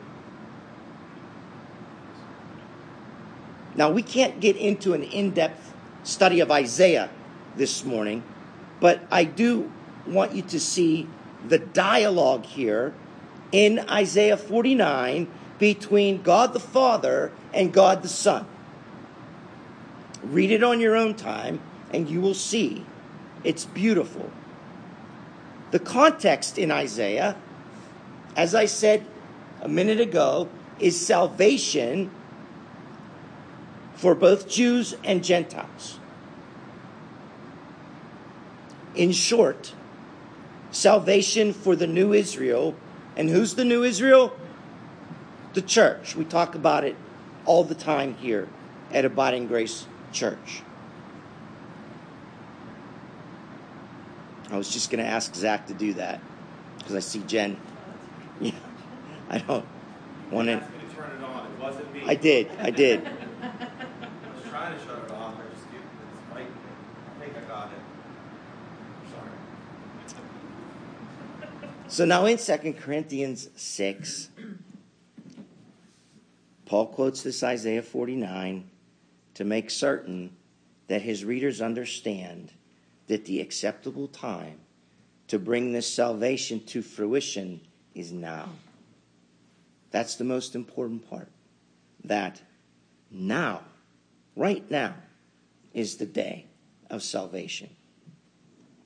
Now, 3.74 3.90
we 3.90 4.02
can't 4.02 4.40
get 4.40 4.56
into 4.56 4.92
an 4.92 5.02
in 5.02 5.30
depth 5.30 5.72
study 6.02 6.40
of 6.40 6.50
Isaiah 6.50 7.08
this 7.56 7.84
morning, 7.84 8.22
but 8.80 9.00
I 9.10 9.24
do 9.24 9.70
want 10.06 10.34
you 10.34 10.42
to 10.42 10.60
see 10.60 11.08
the 11.46 11.58
dialogue 11.58 12.44
here 12.44 12.92
in 13.52 13.78
Isaiah 13.88 14.36
49 14.36 15.28
between 15.60 16.22
God 16.22 16.54
the 16.54 16.58
Father 16.58 17.30
and 17.54 17.72
God 17.72 18.02
the 18.02 18.08
Son. 18.08 18.46
Read 20.24 20.50
it 20.50 20.64
on 20.64 20.80
your 20.80 20.96
own 20.96 21.14
time, 21.14 21.60
and 21.92 22.10
you 22.10 22.20
will 22.20 22.34
see 22.34 22.84
it's 23.44 23.64
beautiful. 23.66 24.30
The 25.70 25.78
context 25.78 26.58
in 26.58 26.72
Isaiah, 26.72 27.36
as 28.34 28.54
I 28.54 28.64
said 28.64 29.06
a 29.60 29.68
minute 29.68 30.00
ago, 30.00 30.48
is 30.80 30.98
salvation 30.98 32.10
for 33.94 34.14
both 34.14 34.48
Jews 34.48 34.96
and 35.04 35.22
Gentiles. 35.22 35.98
In 38.94 39.12
short, 39.12 39.74
salvation 40.70 41.52
for 41.52 41.76
the 41.76 41.86
new 41.86 42.12
Israel. 42.12 42.74
And 43.16 43.28
who's 43.28 43.54
the 43.54 43.64
new 43.64 43.82
Israel? 43.82 44.34
The 45.52 45.62
church. 45.62 46.14
We 46.14 46.24
talk 46.24 46.54
about 46.54 46.84
it 46.84 46.96
all 47.44 47.64
the 47.64 47.74
time 47.74 48.14
here 48.14 48.48
at 48.92 49.04
Abiding 49.04 49.48
Grace 49.48 49.86
Church. 50.12 50.62
I 54.50 54.56
was 54.56 54.72
just 54.72 54.90
going 54.90 55.02
to 55.02 55.08
ask 55.08 55.34
Zach 55.34 55.66
to 55.68 55.74
do 55.74 55.94
that 55.94 56.20
because 56.78 56.94
I 56.94 57.00
see 57.00 57.20
Jen. 57.20 57.56
Yeah, 58.40 58.52
I 59.28 59.38
don't 59.38 59.64
want 60.30 60.48
to. 60.48 60.54
it 60.54 60.62
on. 61.22 61.46
It 61.46 61.60
wasn't 61.60 61.92
me. 61.94 62.02
I 62.06 62.14
did. 62.14 62.50
I 62.58 62.70
did. 62.70 63.06
I 63.42 63.50
was 64.34 64.44
trying 64.48 64.76
to 64.76 64.84
shut 64.84 65.04
it 65.04 65.10
off. 65.10 65.34
I 65.34 65.54
just 65.54 65.70
get 65.70 65.80
it's 65.80 66.34
right. 66.34 66.46
I 66.46 67.24
think 67.24 67.36
I 67.36 67.40
got 67.48 67.68
it. 67.68 67.78
Sorry. 69.12 69.30
So 71.88 72.04
now 72.04 72.24
in 72.26 72.38
2 72.38 72.72
Corinthians 72.72 73.50
6, 73.54 74.29
Paul 76.70 76.86
quotes 76.86 77.24
this 77.24 77.42
Isaiah 77.42 77.82
49 77.82 78.70
to 79.34 79.44
make 79.44 79.70
certain 79.70 80.36
that 80.86 81.02
his 81.02 81.24
readers 81.24 81.60
understand 81.60 82.52
that 83.08 83.24
the 83.24 83.40
acceptable 83.40 84.06
time 84.06 84.60
to 85.26 85.40
bring 85.40 85.72
this 85.72 85.92
salvation 85.92 86.64
to 86.66 86.80
fruition 86.80 87.60
is 87.92 88.12
now. 88.12 88.50
That's 89.90 90.14
the 90.14 90.22
most 90.22 90.54
important 90.54 91.10
part. 91.10 91.26
That 92.04 92.40
now, 93.10 93.62
right 94.36 94.70
now, 94.70 94.94
is 95.74 95.96
the 95.96 96.06
day 96.06 96.46
of 96.88 97.02
salvation. 97.02 97.70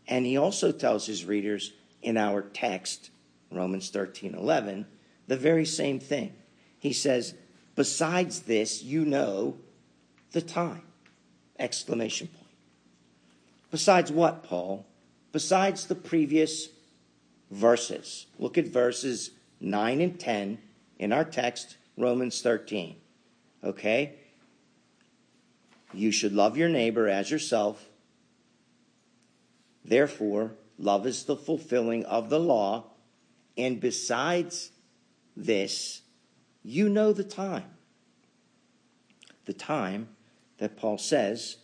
And 0.08 0.24
he 0.24 0.38
also 0.38 0.72
tells 0.72 1.04
his 1.04 1.26
readers 1.26 1.74
in 2.00 2.16
our 2.16 2.40
text, 2.40 3.10
Romans 3.50 3.90
13 3.90 4.34
11, 4.34 4.86
the 5.26 5.36
very 5.36 5.66
same 5.66 6.00
thing. 6.00 6.32
He 6.78 6.94
says, 6.94 7.34
Besides 7.76 8.40
this, 8.40 8.82
you 8.82 9.04
know 9.04 9.56
the 10.32 10.42
time. 10.42 10.82
Exclamation 11.58 12.28
point. 12.28 12.44
Besides 13.70 14.12
what, 14.12 14.44
Paul? 14.44 14.86
Besides 15.32 15.86
the 15.86 15.94
previous 15.94 16.68
verses. 17.50 18.26
Look 18.38 18.58
at 18.58 18.66
verses 18.66 19.30
9 19.60 20.00
and 20.00 20.18
10 20.18 20.58
in 20.98 21.12
our 21.12 21.24
text, 21.24 21.76
Romans 21.96 22.40
13. 22.42 22.96
Okay? 23.62 24.14
You 25.92 26.10
should 26.10 26.32
love 26.32 26.56
your 26.56 26.68
neighbor 26.68 27.08
as 27.08 27.30
yourself. 27.30 27.88
Therefore, 29.84 30.52
love 30.78 31.06
is 31.06 31.24
the 31.24 31.36
fulfilling 31.36 32.04
of 32.06 32.30
the 32.30 32.40
law. 32.40 32.84
And 33.56 33.80
besides 33.80 34.70
this, 35.36 36.02
you 36.64 36.88
know 36.88 37.12
the 37.12 37.24
time. 37.24 37.64
The 39.44 39.52
time 39.52 40.08
that 40.58 40.76
Paul 40.76 40.98
says 40.98 41.58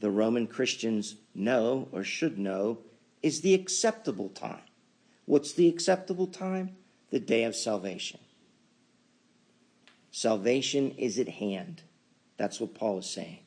the 0.00 0.10
Roman 0.10 0.46
Christians 0.46 1.16
know 1.34 1.88
or 1.90 2.04
should 2.04 2.38
know 2.38 2.78
is 3.22 3.40
the 3.40 3.54
acceptable 3.54 4.28
time. 4.28 4.60
What's 5.24 5.52
the 5.52 5.68
acceptable 5.68 6.26
time? 6.26 6.76
The 7.10 7.18
day 7.18 7.44
of 7.44 7.56
salvation. 7.56 8.20
Salvation 10.10 10.92
is 10.92 11.18
at 11.18 11.28
hand. 11.28 11.82
That's 12.36 12.60
what 12.60 12.74
Paul 12.74 12.98
is 12.98 13.08
saying. 13.08 13.38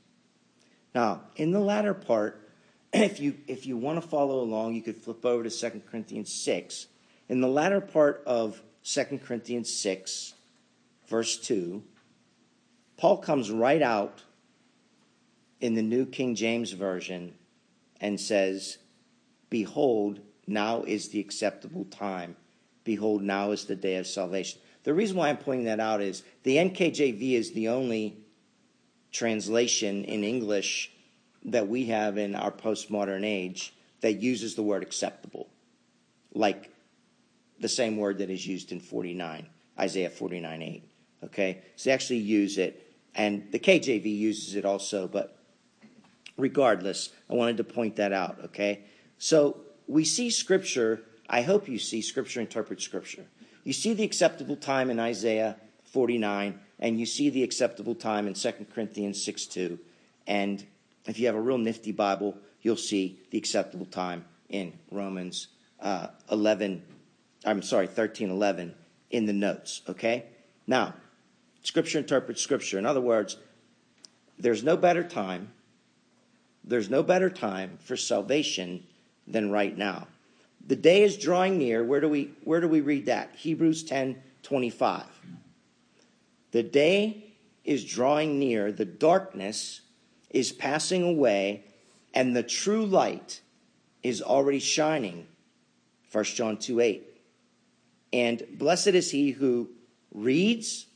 Now, 0.96 1.22
in 1.36 1.52
the 1.52 1.60
latter 1.60 1.94
part, 1.94 2.50
if 2.94 3.20
you 3.20 3.36
if 3.48 3.66
you 3.66 3.78
want 3.78 4.02
to 4.02 4.08
follow 4.08 4.42
along, 4.42 4.74
you 4.74 4.82
could 4.82 4.98
flip 4.98 5.26
over 5.26 5.44
to 5.44 5.50
2 5.50 5.82
Corinthians 5.90 6.34
6. 6.34 6.88
In 7.28 7.42
the 7.42 7.48
latter 7.48 7.82
part 7.82 8.24
of 8.26 8.62
2 8.84 9.20
Corinthians 9.24 9.72
6, 9.72 10.34
verse 11.10 11.38
2, 11.38 11.84
Paul 12.98 13.18
comes 13.18 13.52
right 13.52 13.82
out 13.82 14.24
in 15.60 15.76
the 15.76 15.82
New 15.82 16.06
King 16.06 16.36
James 16.36 16.72
Version 16.72 17.34
and 18.00 18.20
says, 18.20 18.78
Behold, 19.50 20.20
now 20.48 20.84
is 20.84 21.10
the 21.10 21.20
acceptable 21.20 21.86
time. 21.86 22.36
Behold, 22.84 23.22
now 23.22 23.52
is 23.52 23.66
the 23.66 23.76
day 23.76 23.98
of 23.98 24.08
salvation. 24.08 24.60
The 24.84 24.94
reason 24.94 25.18
why 25.18 25.30
I'm 25.30 25.38
pointing 25.38 25.66
that 25.66 25.80
out 25.80 26.02
is 26.02 26.24
the 26.44 26.58
NKJV 26.58 27.34
is 27.34 27.52
the 27.52 27.70
only 27.70 28.18
translation 29.12 30.06
in 30.06 30.24
English 30.24 30.92
that 31.46 31.68
we 31.68 31.86
have 31.86 32.18
in 32.18 32.36
our 32.36 32.52
postmodern 32.52 33.26
age 33.26 33.74
that 34.02 34.14
uses 34.14 34.56
the 34.56 34.64
word 34.64 34.84
acceptable, 34.84 35.50
like 36.34 36.72
the 37.60 37.68
same 37.68 37.98
word 37.98 38.20
that 38.20 38.30
is 38.30 38.46
used 38.46 38.72
in 38.72 38.80
49, 38.80 39.48
Isaiah 39.78 40.10
49 40.10 40.62
8. 40.62 40.89
Okay? 41.24 41.62
So 41.76 41.90
they 41.90 41.94
actually 41.94 42.20
use 42.20 42.58
it, 42.58 42.94
and 43.16 43.52
the 43.52 43.60
KJV 43.60 44.06
uses 44.06 44.56
it 44.56 44.66
also, 44.66 45.08
but 45.08 45.38
regardless, 46.38 47.10
I 47.30 47.34
wanted 47.34 47.58
to 47.58 47.64
point 47.64 47.98
that 47.98 48.14
out. 48.14 48.40
Okay? 48.46 48.82
So 49.18 49.58
we 49.88 50.06
see 50.06 50.30
Scripture, 50.30 51.02
I 51.30 51.42
hope 51.42 51.68
you 51.68 51.80
see 51.80 52.02
Scripture 52.02 52.40
interpret 52.40 52.82
Scripture. 52.82 53.26
You 53.64 53.74
see 53.74 53.94
the 53.94 54.04
acceptable 54.04 54.56
time 54.56 54.90
in 54.90 55.00
Isaiah 55.00 55.58
49, 55.84 56.60
and 56.80 57.00
you 57.00 57.06
see 57.06 57.30
the 57.30 57.44
acceptable 57.44 57.96
time 57.96 58.28
in 58.28 58.34
2 58.34 58.52
Corinthians 58.74 59.24
6 59.24 59.46
2. 59.48 59.80
And 60.28 60.66
if 61.06 61.20
you 61.20 61.26
have 61.26 61.36
a 61.36 61.42
real 61.42 61.58
nifty 61.58 61.92
Bible, 61.92 62.38
you'll 62.62 62.78
see 62.78 63.20
the 63.32 63.38
acceptable 63.38 63.86
time 63.86 64.26
in 64.50 64.74
Romans 64.92 65.48
uh, 65.82 66.08
11, 66.32 66.84
I'm 67.46 67.62
sorry, 67.62 67.88
13 67.88 68.30
11 68.30 68.76
in 69.12 69.26
the 69.26 69.34
notes, 69.34 69.82
okay? 69.90 70.26
Now, 70.68 70.94
Scripture 71.64 72.00
interprets 72.00 72.42
Scripture. 72.42 72.80
In 72.80 72.86
other 72.86 73.02
words, 73.02 73.38
there's 74.38 74.64
no 74.64 74.78
better 74.78 75.04
time, 75.04 75.52
there's 76.64 76.90
no 76.90 77.04
better 77.04 77.30
time 77.30 77.78
for 77.82 77.98
salvation 77.98 78.86
than 79.28 79.52
right 79.52 79.78
now. 79.78 80.08
The 80.66 80.76
day 80.76 81.04
is 81.04 81.18
drawing 81.18 81.58
near. 81.58 81.84
Where 81.84 82.02
do 82.02 82.10
we 82.10 82.32
where 82.44 82.62
do 82.62 82.68
we 82.68 82.82
read 82.82 83.06
that? 83.08 83.36
Hebrews 83.36 83.84
10 83.84 84.22
25. 84.44 85.04
The 86.52 86.64
day 86.64 87.26
is 87.64 87.86
drawing 87.86 88.40
near, 88.40 88.72
the 88.72 88.86
darkness 88.86 89.82
is 90.30 90.52
passing 90.52 91.04
away, 91.04 91.64
and 92.14 92.36
the 92.36 92.44
true 92.44 92.86
light 92.86 93.42
is 94.02 94.22
already 94.22 94.60
shining. 94.60 95.28
1 96.12 96.24
John 96.24 96.58
2 96.58 96.80
8. 96.80 97.04
And 98.12 98.44
blessed 98.58 98.88
is 98.88 99.12
he 99.12 99.32
who 99.32 99.70
reads 100.14 100.88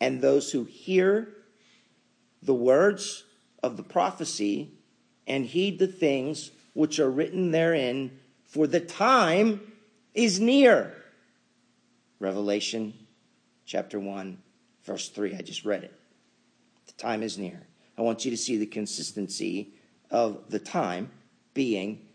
and 0.00 0.20
those 0.20 0.50
who 0.52 0.64
hear 0.64 1.28
the 2.42 2.54
words 2.54 3.24
of 3.62 3.76
the 3.76 3.82
prophecy 3.82 4.72
and 5.26 5.44
heed 5.44 5.78
the 5.78 5.86
things 5.86 6.50
which 6.72 6.98
are 6.98 7.10
written 7.10 7.50
therein, 7.50 8.18
for 8.44 8.66
the 8.66 8.80
time 8.80 9.60
is 10.14 10.40
near. 10.40 10.94
Revelation 12.18 12.94
chapter 13.66 14.00
1, 14.00 14.38
verse 14.84 15.08
3. 15.08 15.34
I 15.34 15.42
just 15.42 15.64
read 15.64 15.84
it. 15.84 15.94
The 16.86 16.92
time 16.94 17.22
is 17.22 17.38
near. 17.38 17.66
I 17.98 18.02
want 18.02 18.24
you 18.24 18.30
to 18.30 18.36
see 18.36 18.56
the 18.56 18.66
consistency 18.66 19.74
of 20.10 20.50
the 20.50 20.58
time 20.58 21.10
being 21.54 22.06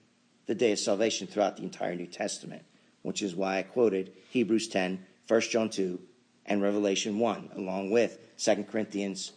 the 0.48 0.56
day 0.56 0.72
of 0.72 0.80
salvation 0.80 1.28
throughout 1.28 1.58
the 1.58 1.64
entire 1.64 1.96
New 1.96 2.08
Testament, 2.08 2.64
which 3.02 3.22
is 3.22 3.36
why 3.36 3.60
I 3.60 3.64
quoted 3.64 4.14
Hebrews 4.32 4.68
10, 4.68 5.06
1 5.28 5.42
John 5.42 5.70
2, 5.70 6.00
and 6.46 6.62
Revelation 6.62 7.20
1, 7.20 7.52
along 7.56 7.92
with 7.92 8.20
2 8.38 8.66
Corinthians 8.66 9.32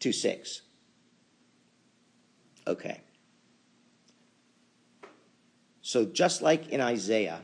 2 0.00 0.12
6. 0.12 0.62
Okay. 2.66 3.00
So, 5.82 6.06
just 6.06 6.40
like 6.40 6.68
in 6.70 6.80
Isaiah, 6.80 7.40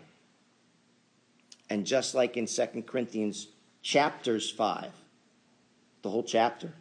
and 1.69 1.87
just 1.87 2.15
like 2.15 2.37
in 2.37 2.47
2 2.47 2.85
Corinthians 2.87 3.49
chapters 3.83 4.51
5, 4.51 4.91
the 6.03 6.11
whole 6.11 6.25
chapter, 6.25 6.73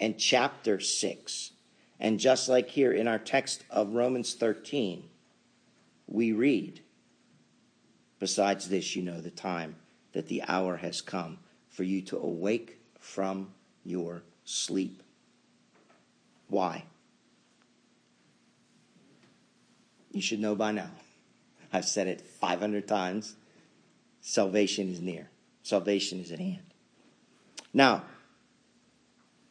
and 0.00 0.18
chapter 0.18 0.80
6. 0.80 1.50
And 2.00 2.18
just 2.18 2.48
like 2.48 2.68
here 2.68 2.92
in 2.92 3.06
our 3.06 3.20
text 3.20 3.64
of 3.70 3.94
Romans 3.94 4.34
13, 4.34 5.04
we 6.08 6.32
read, 6.32 6.80
Besides 8.18 8.68
this, 8.68 8.96
you 8.96 9.02
know 9.02 9.20
the 9.20 9.30
time 9.30 9.76
that 10.14 10.28
the 10.28 10.42
hour 10.48 10.76
has 10.78 11.02
come 11.02 11.38
for 11.68 11.82
you 11.82 12.00
to 12.00 12.16
awake 12.16 12.78
from 12.98 13.50
your 13.84 14.22
sleep. 14.44 15.02
Why? 16.48 16.84
You 20.12 20.22
should 20.22 20.40
know 20.40 20.54
by 20.54 20.72
now. 20.72 20.90
I've 21.72 21.84
said 21.84 22.06
it 22.06 22.20
500 22.20 22.86
times. 22.86 23.34
Salvation 24.20 24.88
is 24.88 25.00
near, 25.00 25.28
salvation 25.62 26.20
is 26.20 26.32
at 26.32 26.38
hand. 26.38 26.62
Now, 27.74 28.04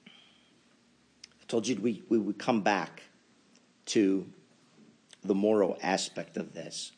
I 0.08 1.46
told 1.48 1.68
you 1.68 1.76
we, 1.76 2.02
we 2.10 2.18
would 2.18 2.40
come 2.40 2.62
back 2.62 3.04
to 3.88 4.26
the 5.24 5.36
moral 5.36 5.78
aspect 5.84 6.38
of 6.38 6.54
this. 6.54 6.94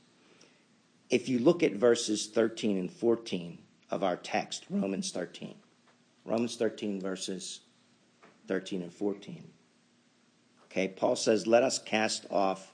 If 1.10 1.30
you 1.30 1.40
look 1.40 1.64
at 1.64 1.74
verses 1.74 2.28
13 2.28 2.78
and 2.78 2.92
14 2.92 3.58
of 3.92 4.04
our 4.04 4.16
text, 4.16 4.66
Romans 4.70 5.12
13, 5.12 5.56
Romans 6.26 6.56
13, 6.56 7.00
verses 7.00 7.62
13 8.48 8.82
and 8.82 8.94
14. 8.94 9.44
Okay, 10.66 10.88
Paul 10.88 11.16
says, 11.16 11.48
Let 11.48 11.64
us 11.64 11.80
cast 11.80 12.26
off 12.30 12.74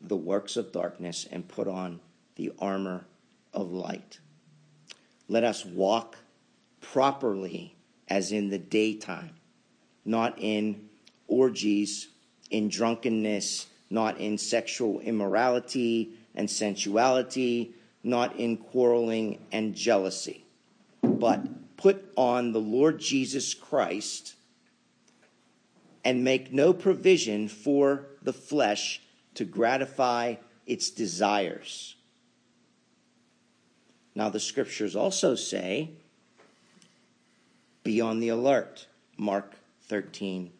the 0.00 0.16
works 0.16 0.56
of 0.56 0.72
darkness 0.72 1.26
and 1.30 1.48
put 1.48 1.66
on 1.66 2.00
the 2.36 2.52
armor 2.58 3.06
of 3.52 3.72
light. 3.72 4.20
Let 5.28 5.44
us 5.44 5.64
walk 5.64 6.16
properly 6.80 7.74
as 8.08 8.32
in 8.32 8.50
the 8.50 8.58
daytime 8.58 9.32
not 10.04 10.34
in 10.38 10.88
orgies, 11.28 12.08
in 12.50 12.68
drunkenness, 12.68 13.66
not 13.90 14.18
in 14.18 14.38
sexual 14.38 15.00
immorality 15.00 16.12
and 16.34 16.50
sensuality, 16.50 17.74
not 18.02 18.36
in 18.36 18.56
quarreling 18.56 19.38
and 19.52 19.74
jealousy, 19.74 20.44
but 21.02 21.76
put 21.76 22.12
on 22.16 22.52
the 22.52 22.60
Lord 22.60 22.98
Jesus 22.98 23.54
Christ 23.54 24.34
and 26.04 26.24
make 26.24 26.52
no 26.52 26.72
provision 26.72 27.48
for 27.48 28.06
the 28.22 28.32
flesh 28.32 29.02
to 29.34 29.44
gratify 29.44 30.36
its 30.66 30.90
desires. 30.90 31.96
Now, 34.14 34.28
the 34.28 34.40
scriptures 34.40 34.96
also 34.96 35.34
say, 35.34 35.90
be 37.82 38.00
on 38.00 38.20
the 38.20 38.28
alert. 38.28 38.86
Mark 39.16 39.54
13 39.82 40.50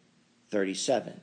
37. 0.50 1.20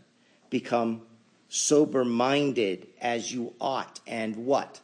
Become 0.49 1.01
sober 1.49 2.03
minded 2.03 2.87
as 3.01 3.31
you 3.31 3.53
ought, 3.59 3.99
and 4.07 4.35
what? 4.45 4.81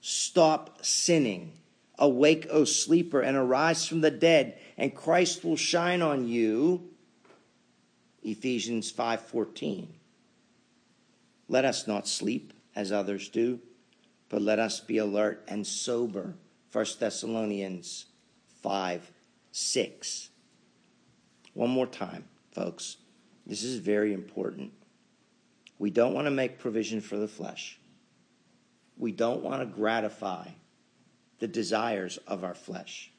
Stop 0.00 0.84
sinning. 0.84 1.52
Awake, 1.98 2.46
O 2.50 2.64
sleeper, 2.64 3.20
and 3.20 3.36
arise 3.36 3.86
from 3.86 4.00
the 4.00 4.10
dead, 4.10 4.58
and 4.76 4.94
Christ 4.94 5.44
will 5.44 5.56
shine 5.56 6.00
on 6.00 6.28
you. 6.28 6.90
Ephesians 8.22 8.90
5:14. 8.92 9.94
Let 11.48 11.64
us 11.64 11.86
not 11.86 12.06
sleep 12.06 12.52
as 12.76 12.92
others 12.92 13.28
do, 13.28 13.60
but 14.28 14.42
let 14.42 14.58
us 14.58 14.80
be 14.80 14.98
alert 14.98 15.44
and 15.48 15.66
sober. 15.66 16.36
1 16.70 16.86
Thessalonians 17.00 18.06
5 18.62 19.10
6. 19.50 20.30
One 21.54 21.70
more 21.70 21.86
time 21.86 22.28
folks. 22.52 22.96
This 23.46 23.62
is 23.62 23.78
very 23.78 24.12
important. 24.12 24.72
We 25.78 25.90
don't 25.90 26.14
want 26.14 26.26
to 26.26 26.30
make 26.30 26.58
provision 26.58 27.00
for 27.00 27.16
the 27.16 27.28
flesh. 27.28 27.78
We 28.96 29.12
don't 29.12 29.42
want 29.42 29.60
to 29.60 29.66
gratify 29.66 30.48
the 31.38 31.48
desires 31.48 32.18
of 32.26 32.42
our 32.42 32.54
flesh. 32.54 33.12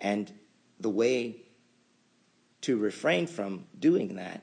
And 0.00 0.32
the 0.80 0.90
way 0.90 1.42
to 2.62 2.76
refrain 2.76 3.26
from 3.26 3.66
doing 3.78 4.16
that 4.16 4.42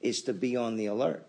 is 0.00 0.22
to 0.22 0.32
be 0.32 0.56
on 0.56 0.76
the 0.76 0.86
alert, 0.86 1.26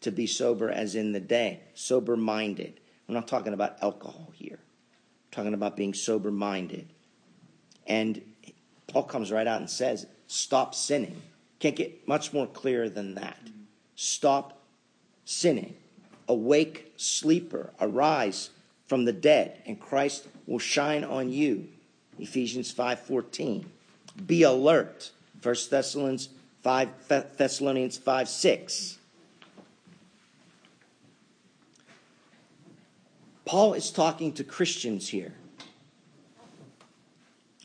to 0.00 0.10
be 0.10 0.26
sober 0.26 0.70
as 0.70 0.94
in 0.94 1.12
the 1.12 1.20
day, 1.20 1.60
sober 1.74 2.16
minded. 2.16 2.80
We're 3.06 3.14
not 3.14 3.28
talking 3.28 3.52
about 3.52 3.82
alcohol 3.82 4.32
here, 4.34 4.58
talking 5.30 5.54
about 5.54 5.76
being 5.76 5.92
sober 5.92 6.30
minded. 6.30 6.88
And 7.86 8.22
Paul 8.86 9.04
comes 9.04 9.30
right 9.30 9.46
out 9.46 9.60
and 9.60 9.70
says, 9.70 10.06
Stop 10.26 10.74
sinning. 10.74 11.20
Can't 11.58 11.76
get 11.76 12.08
much 12.08 12.32
more 12.32 12.46
clear 12.46 12.88
than 12.88 13.14
that. 13.16 13.38
Stop 14.02 14.58
sinning. 15.24 15.76
Awake, 16.26 16.92
sleeper, 16.96 17.72
arise 17.80 18.50
from 18.88 19.04
the 19.04 19.12
dead, 19.12 19.62
and 19.64 19.78
Christ 19.78 20.26
will 20.44 20.58
shine 20.58 21.04
on 21.04 21.30
you. 21.30 21.68
Ephesians 22.18 22.72
5:14. 22.72 23.64
Be 24.26 24.42
alert. 24.42 25.12
1 25.40 25.54
Thessalonians 25.70 26.30
5 26.62 27.36
Thessalonians 27.36 27.96
5 27.96 28.28
6. 28.28 28.98
Paul 33.44 33.74
is 33.74 33.92
talking 33.92 34.32
to 34.32 34.42
Christians 34.42 35.10
here. 35.10 35.34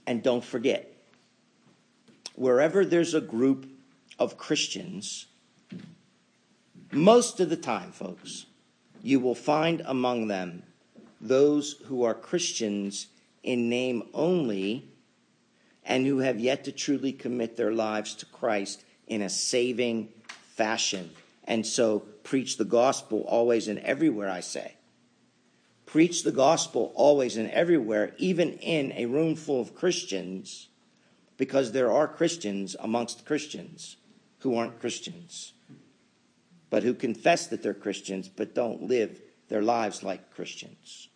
And 0.05 0.21
don't 0.21 0.45
forget, 0.45 0.93
wherever 2.35 2.85
there's 2.85 3.15
a 3.15 3.21
group 3.21 3.67
of 4.19 4.37
Christians, 4.37 5.25
most 6.91 7.39
of 7.39 7.49
the 7.49 7.57
time, 7.57 7.91
folks, 7.91 8.45
you 9.01 9.19
will 9.19 9.35
find 9.35 9.81
among 9.85 10.27
them 10.27 10.63
those 11.19 11.73
who 11.85 12.03
are 12.03 12.13
Christians 12.13 13.07
in 13.43 13.69
name 13.69 14.03
only 14.13 14.87
and 15.83 16.05
who 16.05 16.19
have 16.19 16.39
yet 16.39 16.65
to 16.65 16.71
truly 16.71 17.11
commit 17.11 17.55
their 17.55 17.71
lives 17.71 18.13
to 18.15 18.25
Christ 18.25 18.83
in 19.07 19.21
a 19.21 19.29
saving 19.29 20.09
fashion. 20.49 21.11
And 21.45 21.65
so 21.65 21.99
preach 22.23 22.57
the 22.57 22.65
gospel 22.65 23.21
always 23.27 23.67
and 23.67 23.79
everywhere, 23.79 24.29
I 24.29 24.41
say. 24.41 24.73
Preach 25.85 26.23
the 26.23 26.33
gospel 26.33 26.91
always 26.95 27.37
and 27.37 27.49
everywhere, 27.51 28.13
even 28.17 28.53
in 28.57 28.91
a 28.91 29.05
room 29.05 29.35
full 29.35 29.61
of 29.61 29.73
Christians, 29.73 30.67
because 31.37 31.71
there 31.71 31.89
are 31.89 32.07
Christians 32.07 32.75
amongst 32.79 33.25
Christians 33.25 33.95
who 34.39 34.55
aren't 34.55 34.81
Christians, 34.81 35.53
but 36.69 36.83
who 36.83 36.93
confess 36.93 37.47
that 37.47 37.63
they're 37.63 37.73
Christians, 37.73 38.27
but 38.27 38.55
don't 38.55 38.83
live 38.83 39.21
their 39.49 39.61
lives 39.61 40.03
like 40.03 40.33
Christians. 40.33 41.09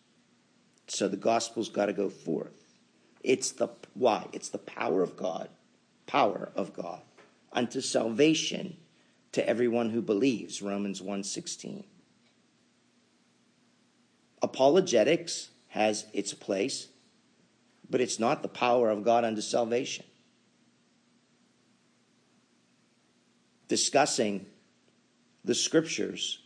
So 0.86 1.08
the 1.08 1.16
gospel's 1.16 1.68
got 1.68 1.86
to 1.86 1.92
go 1.92 2.08
forth. 2.08 2.78
It's 3.22 3.52
the 3.52 3.68
why? 3.94 4.26
It's 4.32 4.48
the 4.48 4.58
power 4.58 5.02
of 5.02 5.16
God, 5.16 5.48
power 6.06 6.50
of 6.56 6.72
God 6.72 7.02
unto 7.52 7.80
salvation 7.80 8.76
to 9.32 9.46
everyone 9.48 9.90
who 9.90 10.02
believes, 10.02 10.62
Romans 10.62 11.00
1:16. 11.00 11.84
Apologetics 14.40 15.50
has 15.68 16.06
its 16.12 16.34
place, 16.34 16.88
but 17.88 18.00
it's 18.00 18.18
not 18.18 18.42
the 18.42 18.48
power 18.48 18.90
of 18.90 19.04
God 19.04 19.24
unto 19.24 19.40
salvation. 19.40 20.04
Discussing 23.68 24.46
the 25.44 25.54
scriptures 25.54 26.38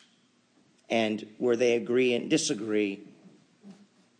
and 0.88 1.26
where 1.38 1.56
they 1.56 1.74
agree 1.74 2.14
and 2.14 2.30
disagree 2.30 3.00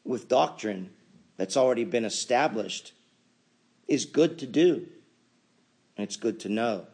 with 0.04 0.28
doctrine 0.28 0.90
that's 1.36 1.56
already 1.56 1.84
been 1.84 2.04
established 2.04 2.92
is 3.88 4.04
good 4.04 4.38
to 4.38 4.46
do. 4.46 4.86
And 5.96 6.04
it's 6.04 6.16
good 6.16 6.40
to 6.40 6.48
know. 6.48 6.86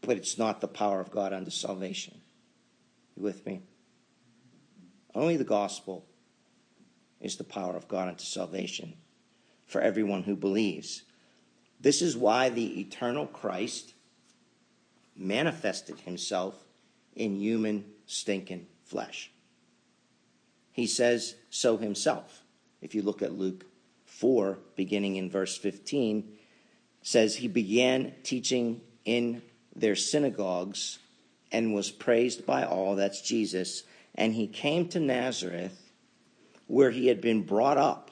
But 0.00 0.16
it's 0.16 0.38
not 0.38 0.60
the 0.60 0.68
power 0.68 1.00
of 1.00 1.10
God 1.10 1.32
unto 1.32 1.50
salvation. 1.50 2.20
You 3.16 3.22
with 3.22 3.44
me? 3.46 3.62
Only 5.14 5.36
the 5.36 5.44
gospel 5.44 6.04
is 7.20 7.36
the 7.36 7.44
power 7.44 7.76
of 7.76 7.88
God 7.88 8.08
unto 8.08 8.24
salvation 8.24 8.94
for 9.66 9.80
everyone 9.80 10.24
who 10.24 10.36
believes. 10.36 11.02
This 11.80 12.02
is 12.02 12.16
why 12.16 12.48
the 12.48 12.80
eternal 12.80 13.26
Christ 13.26 13.94
manifested 15.16 16.00
himself 16.00 16.63
in 17.16 17.40
human 17.40 17.84
stinking 18.06 18.66
flesh. 18.84 19.30
He 20.72 20.86
says 20.86 21.36
so 21.50 21.76
himself. 21.76 22.42
If 22.82 22.94
you 22.94 23.02
look 23.02 23.22
at 23.22 23.38
Luke 23.38 23.64
4, 24.04 24.58
beginning 24.76 25.16
in 25.16 25.30
verse 25.30 25.56
15, 25.56 26.28
says 27.02 27.36
he 27.36 27.48
began 27.48 28.12
teaching 28.22 28.80
in 29.04 29.42
their 29.74 29.96
synagogues 29.96 30.98
and 31.52 31.74
was 31.74 31.90
praised 31.90 32.44
by 32.44 32.64
all. 32.64 32.96
That's 32.96 33.20
Jesus. 33.20 33.84
And 34.14 34.34
he 34.34 34.46
came 34.46 34.88
to 34.88 35.00
Nazareth 35.00 35.92
where 36.66 36.90
he 36.90 37.06
had 37.06 37.20
been 37.20 37.42
brought 37.42 37.78
up. 37.78 38.10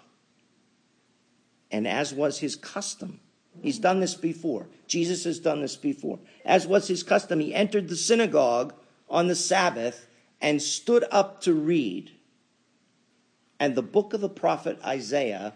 And 1.70 1.88
as 1.88 2.12
was 2.12 2.38
his 2.38 2.54
custom, 2.54 3.20
he's 3.62 3.78
done 3.78 4.00
this 4.00 4.14
before. 4.14 4.68
Jesus 4.86 5.24
has 5.24 5.38
done 5.38 5.62
this 5.62 5.76
before. 5.76 6.18
As 6.44 6.66
was 6.66 6.86
his 6.86 7.02
custom, 7.02 7.40
he 7.40 7.54
entered 7.54 7.88
the 7.88 7.96
synagogue 7.96 8.74
on 9.12 9.28
the 9.28 9.36
Sabbath 9.36 10.08
and 10.40 10.60
stood 10.60 11.04
up 11.12 11.42
to 11.42 11.54
read 11.54 12.10
and 13.62 13.76
the 13.76 13.80
book 13.82 14.12
of 14.12 14.20
the 14.20 14.28
prophet 14.28 14.76
Isaiah 14.84 15.52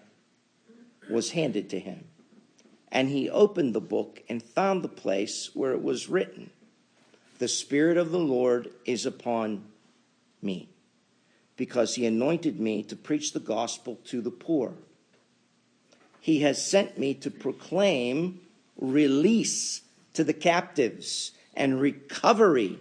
was 1.11 1.33
handed 1.33 1.69
to 1.71 1.81
him. 1.81 2.05
And 2.93 3.09
he 3.09 3.29
opened 3.29 3.75
the 3.75 3.81
book 3.81 4.23
and 4.29 4.41
found 4.41 4.85
the 4.85 4.89
place 4.89 5.51
where 5.55 5.73
it 5.73 5.83
was 5.83 6.09
written 6.09 6.51
The 7.41 7.49
Spirit 7.49 7.97
of 7.97 8.13
the 8.13 8.21
Lord 8.21 8.71
is 8.85 9.07
upon 9.07 9.65
me, 10.41 10.69
because 11.57 11.97
he 11.97 12.07
anointed 12.07 12.61
me 12.61 12.85
to 12.85 12.95
preach 12.95 13.33
the 13.33 13.41
gospel 13.41 13.99
to 14.05 14.21
the 14.21 14.31
poor. 14.31 14.75
He 16.21 16.43
has 16.43 16.65
sent 16.65 16.97
me 16.97 17.13
to 17.15 17.31
proclaim 17.33 18.41
release 18.79 19.81
to 20.15 20.23
the 20.23 20.33
captives 20.33 21.33
and 21.55 21.81
recovery 21.81 22.79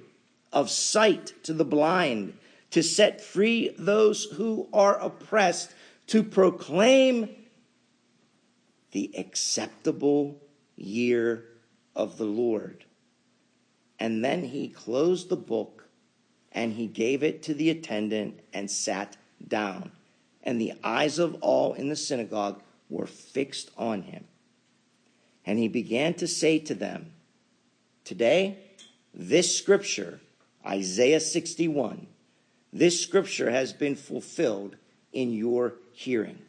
of 0.56 0.72
sight 0.72 1.34
to 1.44 1.54
the 1.54 1.66
blind 1.66 2.34
to 2.72 2.82
set 2.82 3.22
free 3.22 3.76
those 3.78 4.24
who 4.24 4.68
are 4.74 5.00
oppressed, 5.00 5.74
to 6.08 6.24
proclaim 6.24 7.30
the 8.92 9.12
acceptable 9.18 10.42
year 10.76 11.46
of 11.96 12.18
the 12.18 12.26
Lord. 12.26 12.86
And 14.00 14.24
then 14.24 14.44
he 14.44 14.68
closed 14.68 15.30
the 15.30 15.36
book 15.36 15.88
and 16.52 16.74
he 16.74 16.88
gave 16.88 17.24
it 17.24 17.44
to 17.44 17.54
the 17.54 17.70
attendant 17.70 18.40
and 18.54 18.70
sat 18.70 19.18
down. 19.46 19.92
And 20.44 20.60
the 20.60 20.74
eyes 20.84 21.20
of 21.20 21.36
all 21.42 21.74
in 21.74 21.90
the 21.90 21.96
synagogue 21.96 22.62
were 22.90 23.08
fixed 23.08 23.72
on 23.78 24.04
him. 24.04 24.26
And 25.46 25.60
he 25.60 25.68
began 25.68 26.14
to 26.16 26.28
say 26.28 26.60
to 26.60 26.74
them, 26.74 27.14
Today, 28.04 28.60
this 29.14 29.58
scripture, 29.58 30.20
Isaiah 30.66 31.20
61, 31.20 32.08
this 32.74 33.00
scripture 33.02 33.52
has 33.52 33.72
been 33.72 33.96
fulfilled 33.96 34.76
in 35.14 35.32
your 35.32 35.76
hearing. 35.94 36.40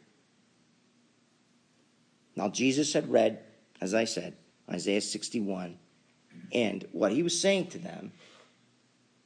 Now, 2.35 2.49
Jesus 2.49 2.93
had 2.93 3.11
read, 3.11 3.39
as 3.81 3.93
I 3.93 4.05
said, 4.05 4.35
Isaiah 4.69 5.01
61, 5.01 5.77
and 6.51 6.85
what 6.91 7.11
he 7.11 7.23
was 7.23 7.39
saying 7.39 7.67
to 7.67 7.77
them 7.77 8.11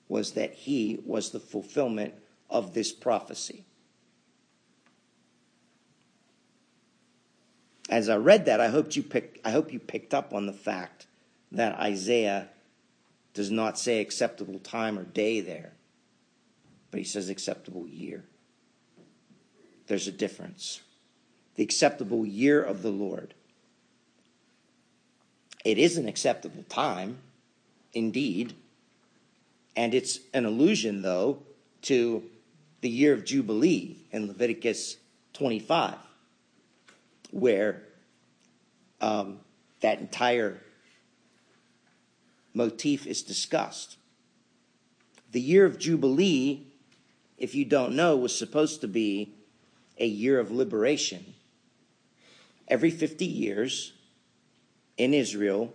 was 0.08 0.34
that 0.34 0.54
he 0.54 1.02
was 1.06 1.32
the 1.32 1.40
fulfillment 1.40 2.14
of 2.50 2.74
this 2.74 2.92
prophecy. 2.92 3.66
As 7.90 8.10
I 8.10 8.18
read 8.18 8.46
that, 8.46 8.62
I 8.62 8.70
hope 8.70 8.96
you 8.96 9.04
pick, 9.04 9.42
I 9.44 9.52
hope 9.52 9.74
you 9.74 9.80
picked 9.80 10.14
up 10.14 10.34
on 10.34 10.46
the 10.46 10.54
fact 10.54 11.08
that 11.52 11.78
Isaiah 11.80 12.50
does 13.34 13.52
not 13.52 13.80
say 13.80 14.02
acceptable 14.02 14.60
time 14.60 15.00
or 15.00 15.04
day 15.04 15.40
there 15.40 15.74
but 16.92 17.00
he 17.00 17.06
says 17.06 17.30
acceptable 17.30 17.88
year. 17.88 18.26
There's 19.88 20.08
a 20.08 20.12
difference. 20.12 20.82
The 21.56 21.64
acceptable 21.64 22.26
year 22.26 22.62
of 22.62 22.82
the 22.82 22.92
Lord. 22.92 23.34
It 25.64 25.78
is 25.78 25.98
an 25.98 26.08
acceptable 26.08 26.64
time, 26.64 27.20
indeed, 27.94 28.54
and 29.76 29.94
it's 29.94 30.20
an 30.34 30.46
allusion, 30.46 31.02
though, 31.02 31.40
to 31.84 32.24
the 32.82 32.90
year 32.90 33.14
of 33.14 33.26
Jubilee 33.26 33.98
in 34.12 34.28
Leviticus 34.28 34.98
25, 35.34 35.96
where 37.32 37.84
um, 39.00 39.40
that 39.82 40.00
entire 40.00 40.62
motif 42.54 43.06
is 43.08 43.22
discussed. 43.22 43.98
The 45.32 45.42
year 45.42 45.66
of 45.66 45.80
Jubilee 45.80 46.72
if 47.42 47.56
you 47.56 47.66
don't 47.66 47.96
know, 47.96 48.16
was 48.16 48.38
supposed 48.38 48.82
to 48.82 48.88
be 48.88 49.34
a 49.98 50.06
year 50.06 50.40
of 50.40 50.52
liberation. 50.52 51.34
Every 52.68 52.92
50 52.92 53.26
years 53.26 53.94
in 54.96 55.16
Israel, 55.16 55.74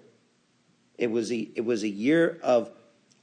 It 0.96 1.10
was 1.10 1.30
a, 1.32 1.48
it 1.56 1.64
was 1.64 1.82
a 1.82 1.88
year 1.88 2.38
of 2.42 2.70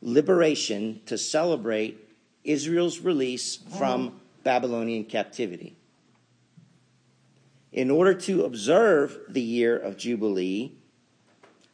liberation 0.02 1.00
to 1.06 1.18
celebrate 1.18 1.98
Israel's 2.44 3.00
release 3.00 3.60
from 3.78 4.20
Babylonian 4.44 5.06
captivity. 5.06 5.78
In 7.72 7.90
order 7.90 8.14
to 8.14 8.44
observe 8.44 9.18
the 9.30 9.42
year 9.42 9.76
of 9.78 9.98
Jubilee, 9.98 10.74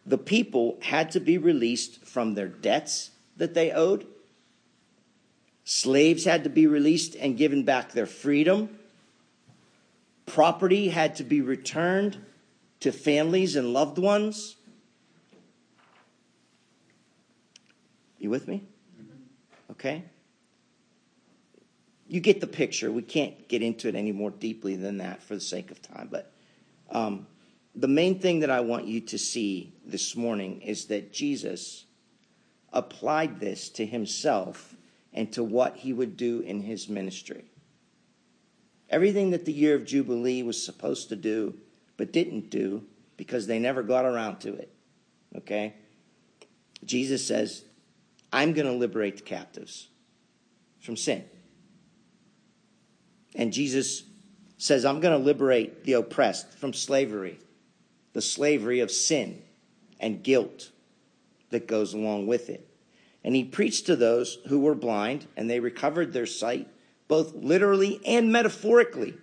the 0.09 0.17
people 0.17 0.79
had 0.81 1.11
to 1.11 1.19
be 1.19 1.37
released 1.37 2.03
from 2.03 2.33
their 2.33 2.47
debts 2.47 3.11
that 3.37 3.53
they 3.53 3.71
owed. 3.71 4.07
Slaves 5.63 6.25
had 6.25 6.43
to 6.45 6.49
be 6.49 6.65
released 6.65 7.15
and 7.15 7.37
given 7.37 7.63
back 7.63 7.91
their 7.91 8.07
freedom. 8.07 8.79
Property 10.25 10.89
had 10.89 11.15
to 11.17 11.23
be 11.23 11.41
returned 11.41 12.17
to 12.79 12.91
families 12.91 13.55
and 13.55 13.71
loved 13.71 13.99
ones. 13.99 14.55
You 18.17 18.31
with 18.31 18.47
me? 18.47 18.63
Okay? 19.69 20.05
You 22.07 22.19
get 22.19 22.41
the 22.41 22.47
picture. 22.47 22.91
We 22.91 23.03
can't 23.03 23.47
get 23.47 23.61
into 23.61 23.87
it 23.87 23.93
any 23.93 24.11
more 24.11 24.31
deeply 24.31 24.75
than 24.75 24.97
that 24.97 25.21
for 25.21 25.35
the 25.35 25.41
sake 25.41 25.69
of 25.69 25.83
time. 25.83 26.09
But 26.11 26.31
um, 26.89 27.27
the 27.79 27.87
main 27.87 28.19
thing 28.19 28.41
that 28.41 28.49
I 28.49 28.59
want 28.59 28.87
you 28.87 28.99
to 28.99 29.17
see 29.17 29.73
this 29.85 30.13
morning 30.13 30.61
is 30.61 30.87
that 30.87 31.13
Jesus 31.13 31.85
applied 32.73 33.39
this 33.39 33.69
to 33.69 33.85
himself 33.85 34.75
and 35.13 35.31
to 35.31 35.43
what 35.43 35.77
he 35.77 35.93
would 35.93 36.17
do 36.17 36.41
in 36.41 36.59
his 36.59 36.89
ministry. 36.89 37.45
Everything 38.89 39.31
that 39.31 39.45
the 39.45 39.53
year 39.53 39.75
of 39.75 39.85
Jubilee 39.85 40.43
was 40.43 40.63
supposed 40.63 41.07
to 41.09 41.15
do, 41.15 41.55
but 41.95 42.11
didn't 42.11 42.49
do 42.49 42.83
because 43.15 43.47
they 43.47 43.59
never 43.59 43.81
got 43.81 44.03
around 44.03 44.39
to 44.41 44.53
it. 44.53 44.73
Okay? 45.37 45.75
Jesus 46.83 47.25
says, 47.25 47.63
I'm 48.33 48.51
going 48.51 48.67
to 48.67 48.73
liberate 48.73 49.17
the 49.17 49.23
captives 49.23 49.87
from 50.81 50.97
sin. 50.97 51.23
And 53.35 53.53
Jesus 53.53 54.03
says, 54.57 54.83
I'm 54.83 54.99
going 54.99 55.17
to 55.17 55.23
liberate 55.23 55.85
the 55.85 55.93
oppressed 55.93 56.51
from 56.57 56.73
slavery, 56.73 57.39
the 58.13 58.21
slavery 58.21 58.79
of 58.79 58.91
sin 58.91 59.41
and 59.99 60.23
guilt 60.23 60.71
that 61.49 61.67
goes 61.67 61.93
along 61.93 62.27
with 62.27 62.49
it. 62.49 62.67
And 63.23 63.35
he 63.35 63.43
preached 63.43 63.85
to 63.87 63.95
those 63.95 64.37
who 64.47 64.59
were 64.59 64.75
blind, 64.75 65.27
and 65.35 65.49
they 65.49 65.59
recovered 65.59 66.13
their 66.13 66.25
sight, 66.25 66.67
both 67.07 67.33
literally 67.35 67.99
and 68.05 68.31
metaphorically. 68.31 69.15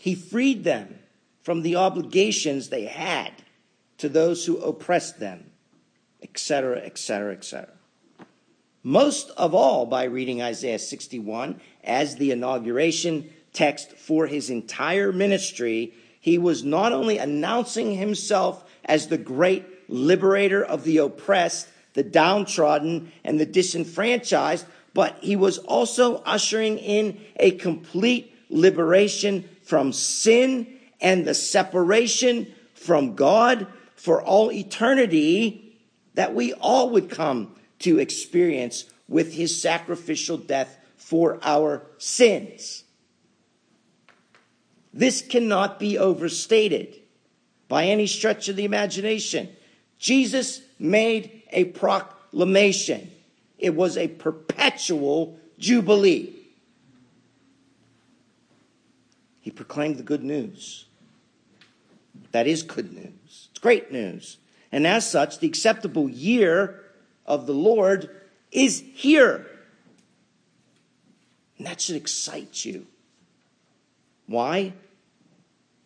He 0.00 0.14
freed 0.14 0.64
them 0.64 0.98
from 1.42 1.62
the 1.62 1.76
obligations 1.76 2.68
they 2.68 2.86
had 2.86 3.32
to 3.98 4.08
those 4.08 4.46
who 4.46 4.58
oppressed 4.58 5.20
them 5.20 5.48
etc., 6.22 6.78
etc., 6.78 7.32
etc. 7.32 7.68
Most 8.82 9.30
of 9.30 9.54
all, 9.54 9.86
by 9.86 10.04
reading 10.04 10.42
Isaiah 10.42 10.78
61 10.78 11.60
as 11.84 12.16
the 12.16 12.30
inauguration 12.30 13.30
text 13.52 13.92
for 13.92 14.26
his 14.26 14.50
entire 14.50 15.12
ministry, 15.12 15.94
he 16.28 16.38
was 16.38 16.62
not 16.62 16.92
only 16.92 17.16
announcing 17.16 17.94
himself 17.94 18.64
as 18.84 19.06
the 19.06 19.18
great 19.18 19.64
liberator 19.88 20.62
of 20.62 20.84
the 20.84 20.98
oppressed, 20.98 21.68
the 21.94 22.02
downtrodden, 22.02 23.10
and 23.24 23.40
the 23.40 23.46
disenfranchised, 23.46 24.66
but 24.92 25.16
he 25.22 25.36
was 25.36 25.58
also 25.58 26.16
ushering 26.24 26.78
in 26.78 27.18
a 27.36 27.52
complete 27.52 28.34
liberation 28.50 29.48
from 29.62 29.92
sin 29.92 30.66
and 31.00 31.24
the 31.24 31.34
separation 31.34 32.46
from 32.74 33.14
God 33.14 33.66
for 33.96 34.22
all 34.22 34.52
eternity 34.52 35.78
that 36.14 36.34
we 36.34 36.52
all 36.54 36.90
would 36.90 37.08
come 37.08 37.54
to 37.80 37.98
experience 37.98 38.84
with 39.08 39.32
his 39.32 39.60
sacrificial 39.60 40.36
death 40.36 40.76
for 40.96 41.38
our 41.42 41.86
sins. 41.96 42.84
This 44.98 45.22
cannot 45.22 45.78
be 45.78 45.96
overstated 45.96 46.96
by 47.68 47.84
any 47.84 48.08
stretch 48.08 48.48
of 48.48 48.56
the 48.56 48.64
imagination. 48.64 49.48
Jesus 49.96 50.60
made 50.76 51.44
a 51.52 51.66
proclamation. 51.66 53.08
It 53.58 53.76
was 53.76 53.96
a 53.96 54.08
perpetual 54.08 55.38
jubilee. 55.56 56.34
He 59.40 59.52
proclaimed 59.52 59.98
the 59.98 60.02
good 60.02 60.24
news. 60.24 60.86
That 62.32 62.48
is 62.48 62.64
good 62.64 62.92
news. 62.92 63.48
It's 63.50 63.60
great 63.60 63.92
news. 63.92 64.38
And 64.72 64.84
as 64.84 65.08
such, 65.08 65.38
the 65.38 65.46
acceptable 65.46 66.08
year 66.08 66.82
of 67.24 67.46
the 67.46 67.54
Lord 67.54 68.10
is 68.50 68.82
here. 68.94 69.46
And 71.56 71.68
that 71.68 71.80
should 71.80 71.94
excite 71.94 72.64
you. 72.64 72.88
Why? 74.26 74.72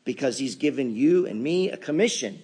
Because 0.05 0.39
he's 0.39 0.57
given 0.57 0.95
you 0.95 1.27
and 1.27 1.43
me 1.43 1.71
a 1.71 1.77
commission, 1.77 2.43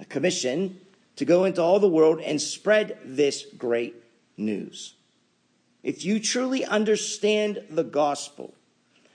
a 0.00 0.04
commission 0.04 0.80
to 1.16 1.24
go 1.24 1.44
into 1.44 1.62
all 1.62 1.78
the 1.78 1.88
world 1.88 2.20
and 2.20 2.40
spread 2.40 2.98
this 3.04 3.44
great 3.58 3.94
news. 4.36 4.94
If 5.82 6.04
you 6.04 6.18
truly 6.18 6.64
understand 6.64 7.62
the 7.68 7.84
gospel, 7.84 8.54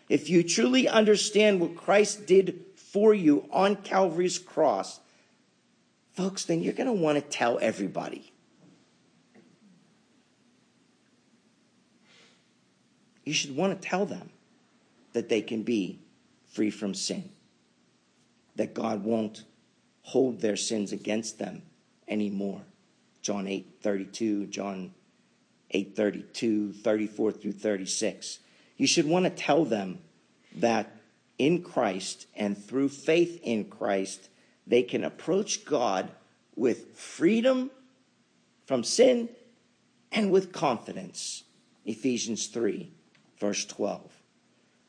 if 0.07 0.29
you 0.29 0.43
truly 0.43 0.87
understand 0.87 1.59
what 1.59 1.75
Christ 1.75 2.25
did 2.25 2.65
for 2.75 3.13
you 3.13 3.45
on 3.51 3.75
Calvary's 3.75 4.39
cross, 4.39 4.99
folks, 6.13 6.45
then 6.45 6.61
you're 6.61 6.73
going 6.73 6.87
to 6.87 6.93
want 6.93 7.17
to 7.17 7.21
tell 7.21 7.59
everybody. 7.61 8.31
You 13.23 13.33
should 13.33 13.55
want 13.55 13.79
to 13.79 13.87
tell 13.87 14.07
them 14.07 14.31
that 15.13 15.29
they 15.29 15.41
can 15.41 15.61
be 15.61 15.99
free 16.51 16.71
from 16.71 16.95
sin, 16.95 17.29
that 18.59 18.73
God 18.73 19.05
won't 19.05 19.45
hold 20.01 20.41
their 20.41 20.57
sins 20.57 20.91
against 20.91 21.39
them 21.39 21.61
anymore. 22.09 22.61
John 23.21 23.47
8 23.47 23.77
32, 23.81 24.47
John 24.47 24.93
8 25.71 25.95
32, 25.95 26.73
34 26.73 27.31
through 27.31 27.51
36. 27.53 28.39
You 28.75 28.85
should 28.85 29.07
want 29.07 29.23
to 29.23 29.29
tell 29.29 29.63
them 29.63 29.99
that 30.57 30.93
in 31.37 31.63
Christ 31.63 32.27
and 32.35 32.57
through 32.57 32.89
faith 32.89 33.39
in 33.43 33.63
Christ, 33.63 34.27
they 34.67 34.83
can 34.83 35.05
approach 35.05 35.63
God 35.63 36.11
with 36.57 36.97
freedom 36.97 37.71
from 38.65 38.83
sin 38.83 39.29
and 40.11 40.31
with 40.31 40.51
confidence. 40.51 41.45
Ephesians 41.85 42.47
3, 42.47 42.91
verse 43.39 43.63
12. 43.63 44.01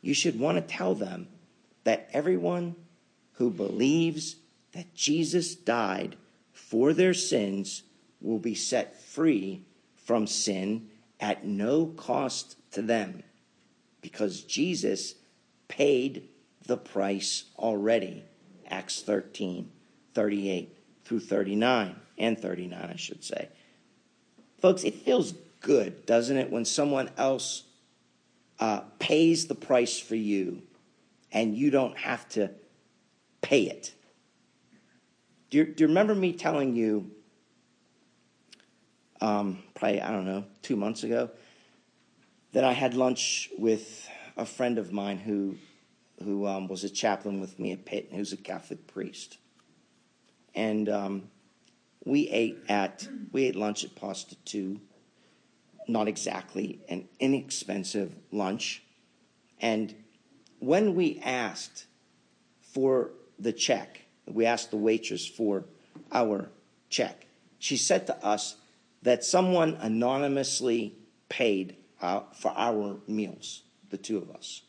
You 0.02 0.12
should 0.12 0.40
want 0.40 0.56
to 0.56 0.74
tell 0.76 0.96
them 0.96 1.28
that 1.84 2.10
everyone 2.12 2.74
who 3.40 3.50
believes 3.50 4.36
that 4.72 4.94
Jesus 4.94 5.54
died 5.54 6.14
for 6.52 6.92
their 6.92 7.14
sins 7.14 7.84
will 8.20 8.38
be 8.38 8.54
set 8.54 9.00
free 9.00 9.64
from 9.96 10.26
sin 10.26 10.90
at 11.18 11.46
no 11.46 11.86
cost 11.86 12.56
to 12.70 12.82
them 12.82 13.22
because 14.02 14.42
Jesus 14.42 15.14
paid 15.68 16.28
the 16.66 16.76
price 16.76 17.44
already. 17.58 18.22
Acts 18.68 19.00
13, 19.00 19.70
38 20.12 20.76
through 21.06 21.20
39 21.20 21.96
and 22.18 22.38
39, 22.38 22.90
I 22.92 22.96
should 22.96 23.24
say. 23.24 23.48
Folks, 24.60 24.84
it 24.84 24.96
feels 24.96 25.32
good, 25.62 26.04
doesn't 26.04 26.36
it, 26.36 26.50
when 26.50 26.66
someone 26.66 27.08
else 27.16 27.64
uh, 28.58 28.80
pays 28.98 29.46
the 29.46 29.54
price 29.54 29.98
for 29.98 30.14
you 30.14 30.60
and 31.32 31.56
you 31.56 31.70
don't 31.70 31.96
have 31.96 32.28
to 32.28 32.50
pay 33.40 33.62
it? 33.62 33.92
Do 35.50 35.58
you, 35.58 35.64
do 35.64 35.84
you 35.84 35.88
remember 35.88 36.14
me 36.14 36.32
telling 36.32 36.76
you, 36.76 37.10
um, 39.20 39.62
probably, 39.74 40.00
I 40.00 40.10
don't 40.10 40.24
know, 40.24 40.44
two 40.62 40.76
months 40.76 41.02
ago, 41.02 41.30
that 42.52 42.64
I 42.64 42.72
had 42.72 42.94
lunch 42.94 43.50
with 43.58 44.08
a 44.36 44.44
friend 44.44 44.78
of 44.78 44.92
mine 44.92 45.18
who 45.18 45.56
who 46.22 46.46
um, 46.46 46.68
was 46.68 46.84
a 46.84 46.90
chaplain 46.90 47.40
with 47.40 47.58
me 47.58 47.72
at 47.72 47.86
Pitt, 47.86 48.08
and 48.10 48.18
who's 48.18 48.32
a 48.32 48.36
Catholic 48.36 48.86
priest. 48.86 49.38
And 50.54 50.86
um, 50.88 51.30
we 52.04 52.28
ate 52.28 52.58
at 52.68 53.08
we 53.32 53.44
ate 53.44 53.56
lunch 53.56 53.84
at 53.84 53.94
Pasta 53.94 54.36
Two. 54.44 54.80
Not 55.88 56.08
exactly 56.08 56.80
an 56.88 57.08
inexpensive 57.18 58.14
lunch, 58.30 58.82
and 59.60 59.94
when 60.60 60.94
we 60.94 61.20
asked 61.24 61.86
for 62.60 63.10
the 63.42 63.52
check, 63.52 64.02
we 64.26 64.46
asked 64.46 64.70
the 64.70 64.76
waitress 64.76 65.26
for 65.26 65.64
our 66.12 66.50
check. 66.88 67.26
She 67.58 67.76
said 67.76 68.06
to 68.06 68.24
us 68.24 68.56
that 69.02 69.24
someone 69.24 69.76
anonymously 69.80 70.94
paid 71.28 71.76
uh, 72.00 72.20
for 72.34 72.52
our 72.56 73.00
meals, 73.06 73.62
the 73.90 73.96
two 73.96 74.18
of 74.18 74.30
us. 74.30 74.62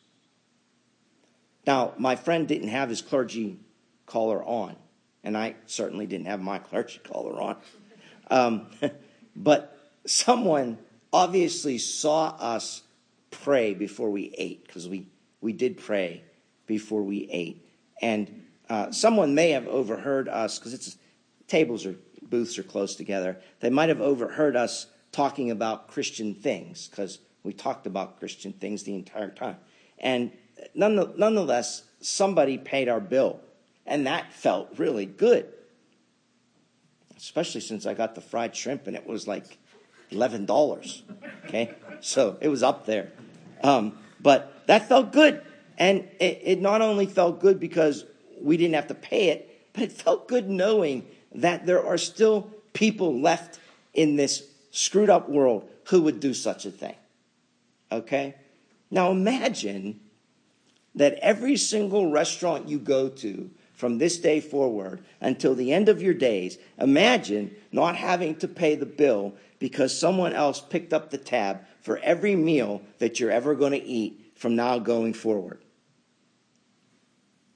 Now, 1.66 1.92
my 1.96 2.16
friend 2.16 2.48
didn't 2.48 2.68
have 2.68 2.88
his 2.88 3.02
clergy 3.02 3.58
collar 4.06 4.42
on, 4.42 4.76
and 5.22 5.36
I 5.36 5.54
certainly 5.66 6.06
didn't 6.06 6.26
have 6.26 6.40
my 6.40 6.58
clergy 6.58 7.00
collar 7.04 7.40
on. 7.40 7.56
Um, 8.30 8.66
but 9.36 9.78
someone 10.06 10.78
obviously 11.12 11.78
saw 11.78 12.28
us 12.38 12.82
pray 13.30 13.74
before 13.74 14.10
we 14.10 14.34
ate, 14.36 14.66
because 14.66 14.88
we, 14.88 15.06
we 15.40 15.52
did 15.52 15.78
pray 15.78 16.24
before 16.66 17.02
we 17.02 17.28
ate. 17.30 17.64
And 18.00 18.41
uh, 18.72 18.90
someone 18.90 19.34
may 19.34 19.50
have 19.50 19.68
overheard 19.68 20.28
us, 20.30 20.58
because 20.58 20.72
it's 20.72 20.96
tables 21.46 21.84
or 21.84 21.94
booths 22.22 22.58
are 22.58 22.62
close 22.62 22.96
together. 22.96 23.36
They 23.60 23.68
might 23.68 23.90
have 23.90 24.00
overheard 24.00 24.56
us 24.56 24.86
talking 25.10 25.50
about 25.50 25.88
Christian 25.88 26.34
things, 26.34 26.88
because 26.88 27.18
we 27.42 27.52
talked 27.52 27.86
about 27.86 28.18
Christian 28.18 28.54
things 28.54 28.84
the 28.84 28.94
entire 28.94 29.28
time. 29.28 29.56
And 29.98 30.32
nonetheless, 30.74 31.82
somebody 32.00 32.56
paid 32.56 32.88
our 32.88 33.00
bill, 33.00 33.40
and 33.84 34.06
that 34.06 34.32
felt 34.32 34.78
really 34.78 35.04
good. 35.04 35.52
Especially 37.14 37.60
since 37.60 37.84
I 37.84 37.92
got 37.92 38.14
the 38.14 38.22
fried 38.22 38.56
shrimp, 38.56 38.86
and 38.86 38.96
it 38.96 39.06
was 39.06 39.28
like 39.28 39.58
eleven 40.10 40.46
dollars. 40.46 41.02
Okay, 41.44 41.74
so 42.00 42.38
it 42.40 42.48
was 42.48 42.62
up 42.62 42.86
there, 42.86 43.12
um, 43.62 43.98
but 44.18 44.66
that 44.66 44.88
felt 44.88 45.12
good, 45.12 45.42
and 45.76 46.08
it, 46.18 46.40
it 46.42 46.60
not 46.62 46.80
only 46.80 47.04
felt 47.04 47.38
good 47.38 47.60
because 47.60 48.06
we 48.42 48.56
didn't 48.56 48.74
have 48.74 48.88
to 48.88 48.94
pay 48.94 49.28
it, 49.28 49.70
but 49.72 49.84
it 49.84 49.92
felt 49.92 50.28
good 50.28 50.48
knowing 50.48 51.06
that 51.34 51.66
there 51.66 51.84
are 51.84 51.98
still 51.98 52.50
people 52.72 53.20
left 53.20 53.58
in 53.94 54.16
this 54.16 54.44
screwed 54.70 55.10
up 55.10 55.28
world 55.28 55.68
who 55.84 56.02
would 56.02 56.20
do 56.20 56.34
such 56.34 56.66
a 56.66 56.70
thing. 56.70 56.94
Okay? 57.90 58.34
Now 58.90 59.10
imagine 59.10 60.00
that 60.94 61.18
every 61.22 61.56
single 61.56 62.10
restaurant 62.10 62.68
you 62.68 62.78
go 62.78 63.08
to 63.08 63.50
from 63.74 63.98
this 63.98 64.18
day 64.18 64.40
forward 64.40 65.02
until 65.20 65.54
the 65.54 65.72
end 65.72 65.88
of 65.88 66.02
your 66.02 66.14
days, 66.14 66.58
imagine 66.78 67.54
not 67.72 67.96
having 67.96 68.36
to 68.36 68.46
pay 68.46 68.74
the 68.74 68.86
bill 68.86 69.34
because 69.58 69.96
someone 69.96 70.32
else 70.32 70.60
picked 70.60 70.92
up 70.92 71.10
the 71.10 71.18
tab 71.18 71.60
for 71.80 71.98
every 71.98 72.36
meal 72.36 72.82
that 72.98 73.18
you're 73.18 73.30
ever 73.30 73.54
going 73.54 73.72
to 73.72 73.82
eat 73.82 74.32
from 74.36 74.54
now 74.54 74.78
going 74.78 75.14
forward. 75.14 75.58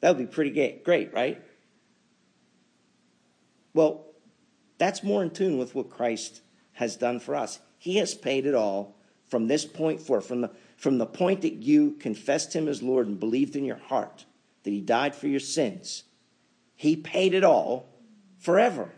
That 0.01 0.17
would 0.17 0.29
be 0.29 0.33
pretty 0.33 0.81
great, 0.85 1.13
right? 1.13 1.43
Well, 3.75 4.07
that's 4.79 5.03
more 5.03 5.23
in 5.23 5.31
tune 5.31 5.59
with 5.59 5.75
what 5.75 5.91
Christ 5.91 6.43
has 6.73 6.97
done 6.97 7.21
for 7.21 7.35
us. 7.35 7.59
He 7.79 7.97
has 7.97 8.15
paid 8.15 8.47
it 8.47 8.55
all 8.55 8.97
from 9.29 9.49
this 9.49 9.65
point 9.65 10.01
forward, 10.01 10.23
from 10.23 10.43
the, 10.43 10.51
from 10.77 10.99
the 10.99 11.07
point 11.07 11.43
that 11.43 11.55
you 11.55 11.93
confessed 11.93 12.55
him 12.55 12.69
as 12.69 12.83
Lord 12.83 13.07
and 13.07 13.19
believed 13.19 13.57
in 13.57 13.65
your 13.65 13.77
heart 13.77 14.25
that 14.63 14.71
he 14.71 14.81
died 14.81 15.15
for 15.15 15.29
your 15.29 15.41
sins. 15.41 16.05
He 16.75 16.97
paid 16.97 17.35
it 17.35 17.45
all 17.45 17.89
forever. 18.39 18.93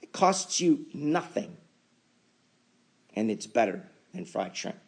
It 0.00 0.12
costs 0.12 0.60
you 0.60 0.86
nothing. 0.94 1.56
And 3.14 3.30
it's 3.30 3.46
better 3.46 3.88
than 4.14 4.24
fried 4.24 4.56
shrimp. 4.56 4.78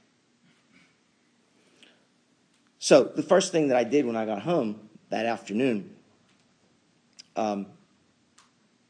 So, 2.82 3.04
the 3.04 3.22
first 3.22 3.52
thing 3.52 3.68
that 3.68 3.76
I 3.76 3.84
did 3.84 4.06
when 4.06 4.16
I 4.16 4.26
got 4.26 4.42
home 4.42 4.88
that 5.10 5.24
afternoon, 5.24 5.94
um, 7.36 7.66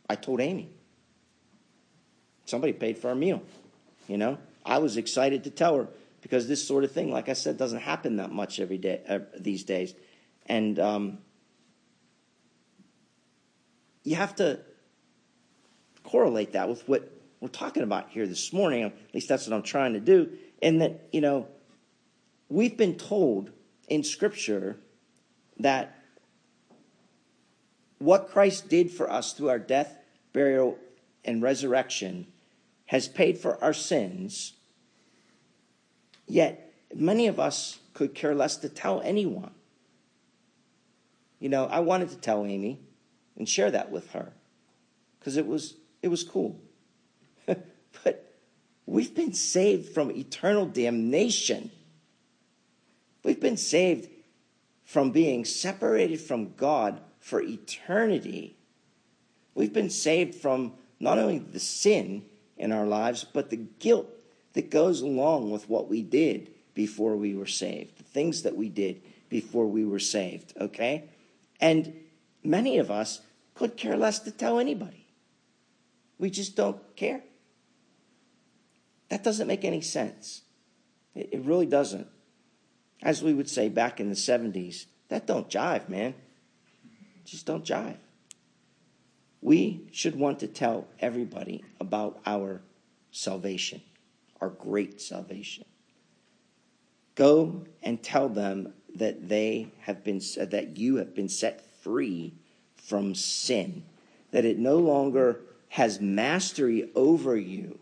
I 0.08 0.14
told 0.14 0.40
Amy. 0.40 0.70
Somebody 2.46 2.72
paid 2.72 2.96
for 2.96 3.10
our 3.10 3.14
meal, 3.14 3.42
you 4.08 4.16
know? 4.16 4.38
I 4.64 4.78
was 4.78 4.96
excited 4.96 5.44
to 5.44 5.50
tell 5.50 5.76
her 5.76 5.88
because 6.22 6.48
this 6.48 6.66
sort 6.66 6.84
of 6.84 6.92
thing, 6.92 7.12
like 7.12 7.28
I 7.28 7.34
said, 7.34 7.58
doesn't 7.58 7.80
happen 7.80 8.16
that 8.16 8.32
much 8.32 8.60
every 8.60 8.78
day 8.78 9.02
uh, 9.06 9.18
these 9.38 9.62
days, 9.62 9.94
and 10.46 10.78
um, 10.78 11.18
you 14.04 14.16
have 14.16 14.34
to 14.36 14.60
correlate 16.02 16.54
that 16.54 16.66
with 16.66 16.88
what 16.88 17.12
we're 17.40 17.48
talking 17.48 17.82
about 17.82 18.08
here 18.08 18.26
this 18.26 18.54
morning. 18.54 18.84
At 18.84 18.94
least 19.12 19.28
that's 19.28 19.46
what 19.46 19.54
I'm 19.54 19.62
trying 19.62 19.92
to 19.92 20.00
do. 20.00 20.30
And 20.62 20.80
that 20.80 21.08
you 21.12 21.20
know, 21.20 21.46
we've 22.48 22.78
been 22.78 22.94
told 22.94 23.50
in 23.88 24.04
Scripture 24.04 24.76
that 25.58 25.98
what 27.98 28.30
Christ 28.30 28.68
did 28.68 28.90
for 28.90 29.10
us 29.10 29.32
through 29.32 29.50
our 29.50 29.58
death, 29.58 29.96
burial, 30.32 30.78
and 31.24 31.42
resurrection 31.42 32.26
has 32.86 33.08
paid 33.08 33.38
for 33.38 33.62
our 33.62 33.72
sins, 33.72 34.54
yet 36.26 36.74
many 36.94 37.26
of 37.26 37.38
us 37.38 37.78
could 37.94 38.14
care 38.14 38.34
less 38.34 38.56
to 38.56 38.68
tell 38.68 39.00
anyone. 39.02 39.52
You 41.38 41.48
know, 41.48 41.66
I 41.66 41.80
wanted 41.80 42.10
to 42.10 42.16
tell 42.16 42.44
Amy 42.44 42.80
and 43.36 43.48
share 43.48 43.70
that 43.70 43.90
with 43.90 44.10
her 44.10 44.32
because 45.18 45.36
it 45.36 45.46
was 45.46 45.74
it 46.02 46.08
was 46.08 46.24
cool. 46.24 46.60
but 47.46 48.34
we've 48.86 49.14
been 49.14 49.32
saved 49.32 49.88
from 49.94 50.10
eternal 50.10 50.66
damnation. 50.66 51.70
We've 53.24 53.40
been 53.40 53.56
saved 53.56 54.08
from 54.84 55.10
being 55.10 55.44
separated 55.44 56.20
from 56.20 56.54
God 56.54 57.00
for 57.20 57.40
eternity. 57.40 58.56
We've 59.54 59.72
been 59.72 59.90
saved 59.90 60.34
from 60.34 60.74
not 60.98 61.18
only 61.18 61.38
the 61.38 61.60
sin 61.60 62.24
in 62.56 62.72
our 62.72 62.86
lives, 62.86 63.24
but 63.24 63.50
the 63.50 63.56
guilt 63.56 64.08
that 64.52 64.70
goes 64.70 65.00
along 65.00 65.50
with 65.50 65.68
what 65.68 65.88
we 65.88 66.02
did 66.02 66.50
before 66.74 67.16
we 67.16 67.34
were 67.34 67.46
saved, 67.46 67.98
the 67.98 68.04
things 68.04 68.42
that 68.42 68.56
we 68.56 68.68
did 68.68 69.02
before 69.28 69.66
we 69.66 69.84
were 69.84 69.98
saved, 69.98 70.52
okay? 70.60 71.04
And 71.60 71.94
many 72.42 72.78
of 72.78 72.90
us 72.90 73.20
could 73.54 73.76
care 73.76 73.96
less 73.96 74.18
to 74.20 74.30
tell 74.30 74.58
anybody. 74.58 75.06
We 76.18 76.30
just 76.30 76.56
don't 76.56 76.78
care. 76.96 77.22
That 79.08 79.24
doesn't 79.24 79.46
make 79.46 79.64
any 79.64 79.80
sense. 79.80 80.42
It, 81.14 81.44
really 81.44 81.66
doesn't. 81.66 82.06
As 83.02 83.22
we 83.22 83.34
would 83.34 83.48
say 83.48 83.68
back 83.68 84.00
in 84.00 84.08
the 84.08 84.14
70s, 84.14 84.86
that 85.08 85.26
don't 85.26 85.50
jive, 85.50 85.88
man. 85.88 86.14
Just 87.24 87.46
don't 87.46 87.64
jive 87.64 87.96
we 89.42 89.80
should 89.90 90.14
want 90.14 90.38
to 90.38 90.46
tell 90.46 90.86
everybody 91.00 91.64
about 91.80 92.20
our 92.24 92.62
salvation, 93.10 93.82
our 94.40 94.48
great 94.48 95.02
salvation. 95.02 95.64
Go 97.16 97.64
and 97.82 98.02
tell 98.02 98.28
them 98.28 98.72
that 98.94 99.28
they 99.28 99.72
have 99.80 100.04
been 100.04 100.20
that 100.36 100.78
you 100.78 100.96
have 100.96 101.14
been 101.14 101.28
set 101.28 101.60
free 101.82 102.32
from 102.76 103.14
sin, 103.14 103.82
that 104.30 104.44
it 104.44 104.58
no 104.58 104.78
longer 104.78 105.40
has 105.68 106.00
mastery 106.00 106.90
over 106.94 107.36
you. 107.36 107.78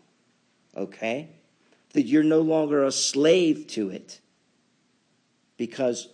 Okay? 0.75 1.29
That 1.93 2.03
you're 2.03 2.23
no 2.23 2.39
longer 2.39 2.83
a 2.83 2.91
slave 2.91 3.67
to 3.67 3.89
it. 3.89 4.19
Because 5.61 6.07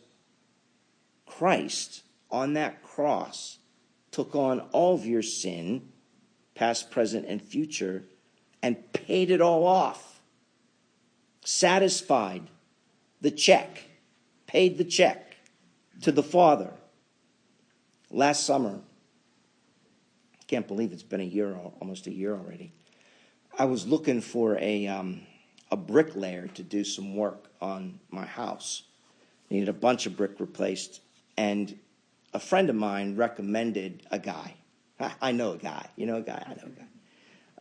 Christ 1.26 2.04
on 2.30 2.56
that 2.56 2.84
cross 2.84 3.60
took 4.12 4.36
on 4.36 4.60
all 4.74 4.94
of 4.94 5.06
your 5.06 5.22
sin, 5.22 5.88
past, 6.54 6.92
present, 6.92 7.26
and 7.26 7.42
future, 7.42 8.04
and 8.62 8.92
paid 8.92 9.32
it 9.32 9.40
all 9.40 9.66
off. 9.66 10.20
Satisfied 11.46 12.50
the 13.22 13.32
check, 13.32 13.86
paid 14.48 14.78
the 14.78 14.84
check 14.84 15.38
to 16.02 16.12
the 16.12 16.24
Father. 16.24 16.74
Last 18.12 18.46
summer, 18.46 18.82
I 20.34 20.44
can't 20.48 20.68
believe 20.68 20.92
it's 20.92 21.04
been 21.04 21.22
a 21.22 21.24
year, 21.24 21.58
almost 21.80 22.06
a 22.08 22.14
year 22.14 22.36
already. 22.36 22.74
I 23.58 23.64
was 23.64 23.88
looking 23.88 24.20
for 24.20 24.58
a, 24.60 24.88
um, 24.88 25.22
a 25.72 25.78
bricklayer 25.78 26.48
to 26.48 26.64
do 26.64 26.84
some 26.84 27.16
work 27.16 27.50
on 27.62 28.02
my 28.12 28.26
house. 28.26 28.84
Needed 29.50 29.70
a 29.70 29.74
bunch 29.74 30.06
of 30.06 30.18
brick 30.18 30.40
replaced, 30.40 31.02
and 31.38 31.78
a 32.34 32.40
friend 32.40 32.70
of 32.70 32.76
mine 32.76 33.16
recommended 33.16 34.06
a 34.12 34.20
guy. 34.20 34.56
I 35.22 35.32
know 35.32 35.54
a 35.54 35.58
guy. 35.58 35.90
You 35.96 36.06
know 36.06 36.18
a 36.18 36.22
guy? 36.22 36.44
I 36.46 36.50
know 36.50 36.66
a 36.66 36.80
guy. 36.80 36.88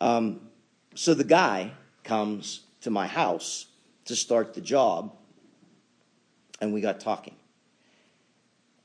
Um, 0.00 0.40
so 0.94 1.14
the 1.14 1.24
guy 1.24 1.72
comes 2.02 2.62
to 2.80 2.90
my 2.90 3.06
house 3.06 3.66
to 4.06 4.16
start 4.16 4.54
the 4.54 4.60
job, 4.60 5.14
and 6.60 6.72
we 6.72 6.80
got 6.80 7.00
talking. 7.00 7.36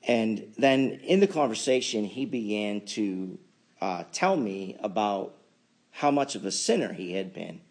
And 0.08 0.54
then 0.58 1.00
in 1.04 1.20
the 1.20 1.28
conversation, 1.28 2.06
he 2.06 2.26
began 2.26 2.82
to 2.88 3.38
uh, 3.80 4.04
tell 4.12 4.36
me 4.36 4.78
about 4.80 5.36
how 5.92 6.12
much 6.12 6.36
of 6.36 6.46
a 6.46 6.52
sinner 6.52 6.94
he 6.94 7.14
had 7.14 7.34
been 7.34 7.62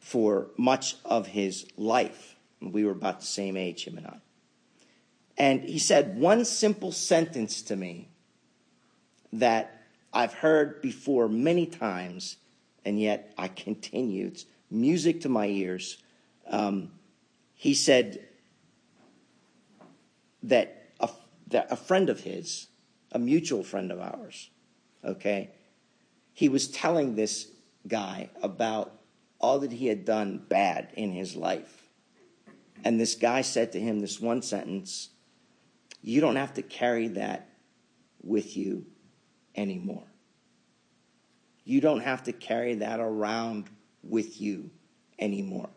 for 0.00 0.48
much 0.56 0.96
of 1.04 1.28
his 1.28 1.66
life. 1.76 2.36
We 2.60 2.84
were 2.84 2.92
about 2.92 3.20
the 3.20 3.26
same 3.26 3.56
age, 3.56 3.86
him 3.86 3.96
and 3.96 4.06
I. 4.06 4.20
And 5.38 5.62
he 5.62 5.78
said 5.78 6.18
one 6.18 6.44
simple 6.44 6.92
sentence 6.92 7.62
to 7.62 7.76
me 7.76 8.08
that 9.32 9.82
I've 10.12 10.32
heard 10.32 10.80
before 10.80 11.28
many 11.28 11.66
times, 11.66 12.36
and 12.84 12.98
yet 12.98 13.34
I 13.36 13.48
continue. 13.48 14.28
It's 14.28 14.46
music 14.70 15.20
to 15.22 15.28
my 15.28 15.46
ears. 15.46 15.98
Um, 16.48 16.92
he 17.54 17.74
said 17.74 18.26
that 20.42 20.90
a, 21.00 21.10
that 21.48 21.70
a 21.70 21.76
friend 21.76 22.08
of 22.08 22.20
his 22.20 22.68
a 23.12 23.18
mutual 23.18 23.62
friend 23.62 23.90
of 23.90 24.00
ours. 24.00 24.50
Okay? 25.04 25.50
He 26.34 26.48
was 26.48 26.68
telling 26.68 27.14
this 27.14 27.48
guy 27.88 28.30
about 28.42 28.92
all 29.40 29.60
that 29.60 29.72
he 29.72 29.86
had 29.86 30.04
done 30.04 30.44
bad 30.48 30.88
in 30.94 31.12
his 31.12 31.34
life. 31.36 31.88
And 32.84 33.00
this 33.00 33.14
guy 33.14 33.40
said 33.40 33.72
to 33.72 33.80
him 33.80 34.00
this 34.00 34.20
one 34.20 34.42
sentence 34.42 35.10
You 36.06 36.20
don't 36.20 36.36
have 36.36 36.54
to 36.54 36.62
carry 36.62 37.08
that 37.08 37.48
with 38.22 38.56
you 38.56 38.86
anymore. 39.56 40.04
You 41.64 41.80
don't 41.80 41.98
have 41.98 42.22
to 42.22 42.32
carry 42.32 42.76
that 42.76 43.00
around 43.00 43.68
with 44.04 44.40
you 44.40 44.70
anymore. 45.18 45.68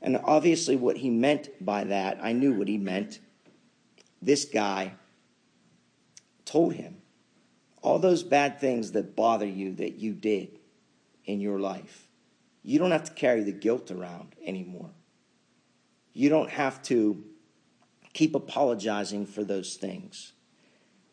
And 0.00 0.16
obviously, 0.22 0.76
what 0.76 0.96
he 0.96 1.10
meant 1.10 1.48
by 1.60 1.82
that, 1.84 2.20
I 2.22 2.34
knew 2.34 2.54
what 2.54 2.68
he 2.68 2.78
meant. 2.78 3.18
This 4.22 4.44
guy 4.44 4.92
told 6.44 6.74
him 6.74 7.02
all 7.82 7.98
those 7.98 8.22
bad 8.22 8.60
things 8.60 8.92
that 8.92 9.16
bother 9.16 9.44
you 9.44 9.74
that 9.74 9.96
you 9.96 10.12
did 10.12 10.60
in 11.24 11.40
your 11.40 11.58
life, 11.58 12.06
you 12.62 12.78
don't 12.78 12.92
have 12.92 13.04
to 13.04 13.12
carry 13.12 13.42
the 13.42 13.50
guilt 13.50 13.90
around 13.90 14.36
anymore. 14.46 14.90
You 16.12 16.28
don't 16.28 16.50
have 16.50 16.80
to 16.84 17.24
keep 18.12 18.34
apologizing 18.34 19.26
for 19.26 19.44
those 19.44 19.76
things 19.76 20.32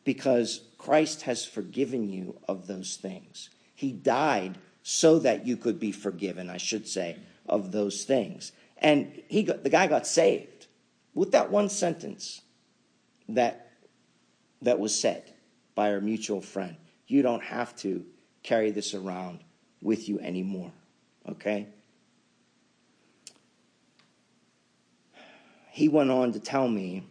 because 0.04 0.62
Christ 0.78 1.24
has 1.24 1.46
forgiven 1.46 2.10
you 2.10 2.40
of 2.48 2.68
those 2.68 2.96
things. 2.96 3.50
He 3.76 3.92
died 3.92 4.58
so 4.82 5.20
that 5.20 5.46
you 5.46 5.58
could 5.58 5.80
be 5.80 5.92
forgiven, 5.92 6.50
I 6.50 6.58
should 6.58 6.88
say, 6.88 7.18
of 7.46 7.72
those 7.72 8.06
things. 8.06 8.54
And 8.78 9.22
he 9.28 9.44
got, 9.44 9.64
the 9.64 9.70
guy 9.70 9.88
got 9.88 10.08
saved 10.08 10.68
with 11.14 11.32
that 11.32 11.52
one 11.52 11.70
sentence 11.70 12.42
that, 13.30 13.72
that 14.62 14.80
was 14.80 14.98
said 14.98 15.34
by 15.76 15.92
our 15.92 16.00
mutual 16.00 16.42
friend. 16.42 16.78
You 17.08 17.22
don't 17.22 17.44
have 17.44 17.76
to 17.78 18.06
carry 18.44 18.72
this 18.72 18.94
around 18.94 19.40
with 19.82 20.08
you 20.08 20.20
anymore. 20.20 20.72
Okay? 21.28 21.68
He 25.78 25.90
went 25.90 26.10
on 26.10 26.34
to 26.34 26.40
tell 26.40 26.68
me 26.68 27.04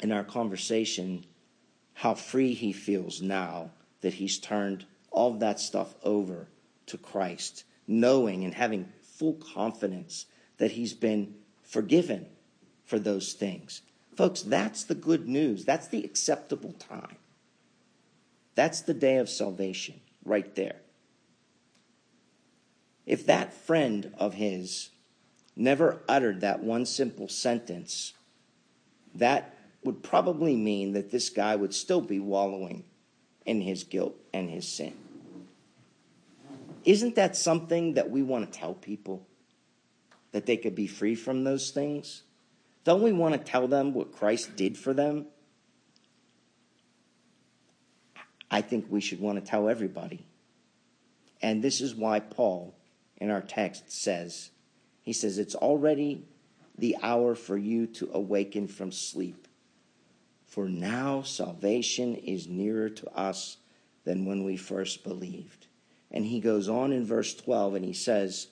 in 0.00 0.10
our 0.10 0.24
conversation 0.24 1.26
how 1.92 2.14
free 2.14 2.54
he 2.54 2.72
feels 2.72 3.20
now 3.20 3.72
that 4.00 4.14
he's 4.14 4.38
turned 4.38 4.86
all 5.10 5.34
of 5.34 5.40
that 5.40 5.60
stuff 5.60 5.94
over 6.02 6.48
to 6.86 6.96
Christ, 6.96 7.64
knowing 7.86 8.42
and 8.42 8.54
having 8.54 8.90
full 9.02 9.34
confidence 9.34 10.24
that 10.56 10.70
he's 10.70 10.94
been 10.94 11.34
forgiven 11.62 12.28
for 12.86 12.98
those 12.98 13.34
things. 13.34 13.82
Folks, 14.16 14.40
that's 14.40 14.84
the 14.84 14.94
good 14.94 15.28
news. 15.28 15.66
That's 15.66 15.88
the 15.88 16.04
acceptable 16.04 16.72
time. 16.72 17.16
That's 18.54 18.80
the 18.80 18.94
day 18.94 19.18
of 19.18 19.28
salvation 19.28 20.00
right 20.24 20.54
there. 20.54 20.80
If 23.04 23.26
that 23.26 23.52
friend 23.52 24.14
of 24.16 24.32
his 24.32 24.88
never 25.58 26.00
uttered 26.08 26.40
that 26.40 26.62
one 26.62 26.86
simple 26.86 27.28
sentence, 27.28 28.14
that 29.14 29.54
would 29.84 30.02
probably 30.02 30.56
mean 30.56 30.92
that 30.92 31.10
this 31.10 31.30
guy 31.30 31.56
would 31.56 31.74
still 31.74 32.00
be 32.00 32.20
wallowing 32.20 32.84
in 33.44 33.60
his 33.60 33.84
guilt 33.84 34.14
and 34.32 34.50
his 34.50 34.68
sin. 34.68 34.94
Isn't 36.84 37.16
that 37.16 37.36
something 37.36 37.94
that 37.94 38.10
we 38.10 38.22
want 38.22 38.50
to 38.50 38.58
tell 38.58 38.74
people? 38.74 39.26
That 40.32 40.46
they 40.46 40.56
could 40.56 40.74
be 40.74 40.86
free 40.86 41.14
from 41.14 41.44
those 41.44 41.70
things? 41.70 42.22
Don't 42.84 43.02
we 43.02 43.12
want 43.12 43.34
to 43.34 43.40
tell 43.40 43.68
them 43.68 43.92
what 43.92 44.12
Christ 44.12 44.56
did 44.56 44.78
for 44.78 44.94
them? 44.94 45.26
I 48.50 48.62
think 48.62 48.86
we 48.88 49.00
should 49.00 49.20
want 49.20 49.42
to 49.42 49.50
tell 49.50 49.68
everybody. 49.68 50.24
And 51.42 51.62
this 51.62 51.80
is 51.80 51.94
why 51.94 52.20
Paul 52.20 52.74
in 53.18 53.30
our 53.30 53.42
text 53.42 53.90
says, 53.92 54.50
he 55.08 55.14
says, 55.14 55.38
it's 55.38 55.54
already 55.54 56.22
the 56.76 56.94
hour 57.02 57.34
for 57.34 57.56
you 57.56 57.86
to 57.86 58.10
awaken 58.12 58.68
from 58.68 58.92
sleep. 58.92 59.48
For 60.44 60.68
now 60.68 61.22
salvation 61.22 62.14
is 62.14 62.46
nearer 62.46 62.90
to 62.90 63.10
us 63.16 63.56
than 64.04 64.26
when 64.26 64.44
we 64.44 64.58
first 64.58 65.04
believed. 65.04 65.66
And 66.10 66.26
he 66.26 66.40
goes 66.40 66.68
on 66.68 66.92
in 66.92 67.06
verse 67.06 67.34
12 67.34 67.76
and 67.76 67.84
he 67.86 67.94
says, 67.94 68.48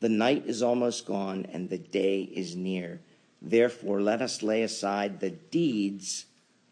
The 0.00 0.08
night 0.08 0.44
is 0.46 0.62
almost 0.62 1.04
gone 1.04 1.44
and 1.52 1.68
the 1.68 1.76
day 1.76 2.22
is 2.22 2.56
near. 2.56 3.02
Therefore, 3.42 4.00
let 4.00 4.22
us 4.22 4.42
lay 4.42 4.62
aside 4.62 5.20
the 5.20 5.32
deeds 5.32 6.24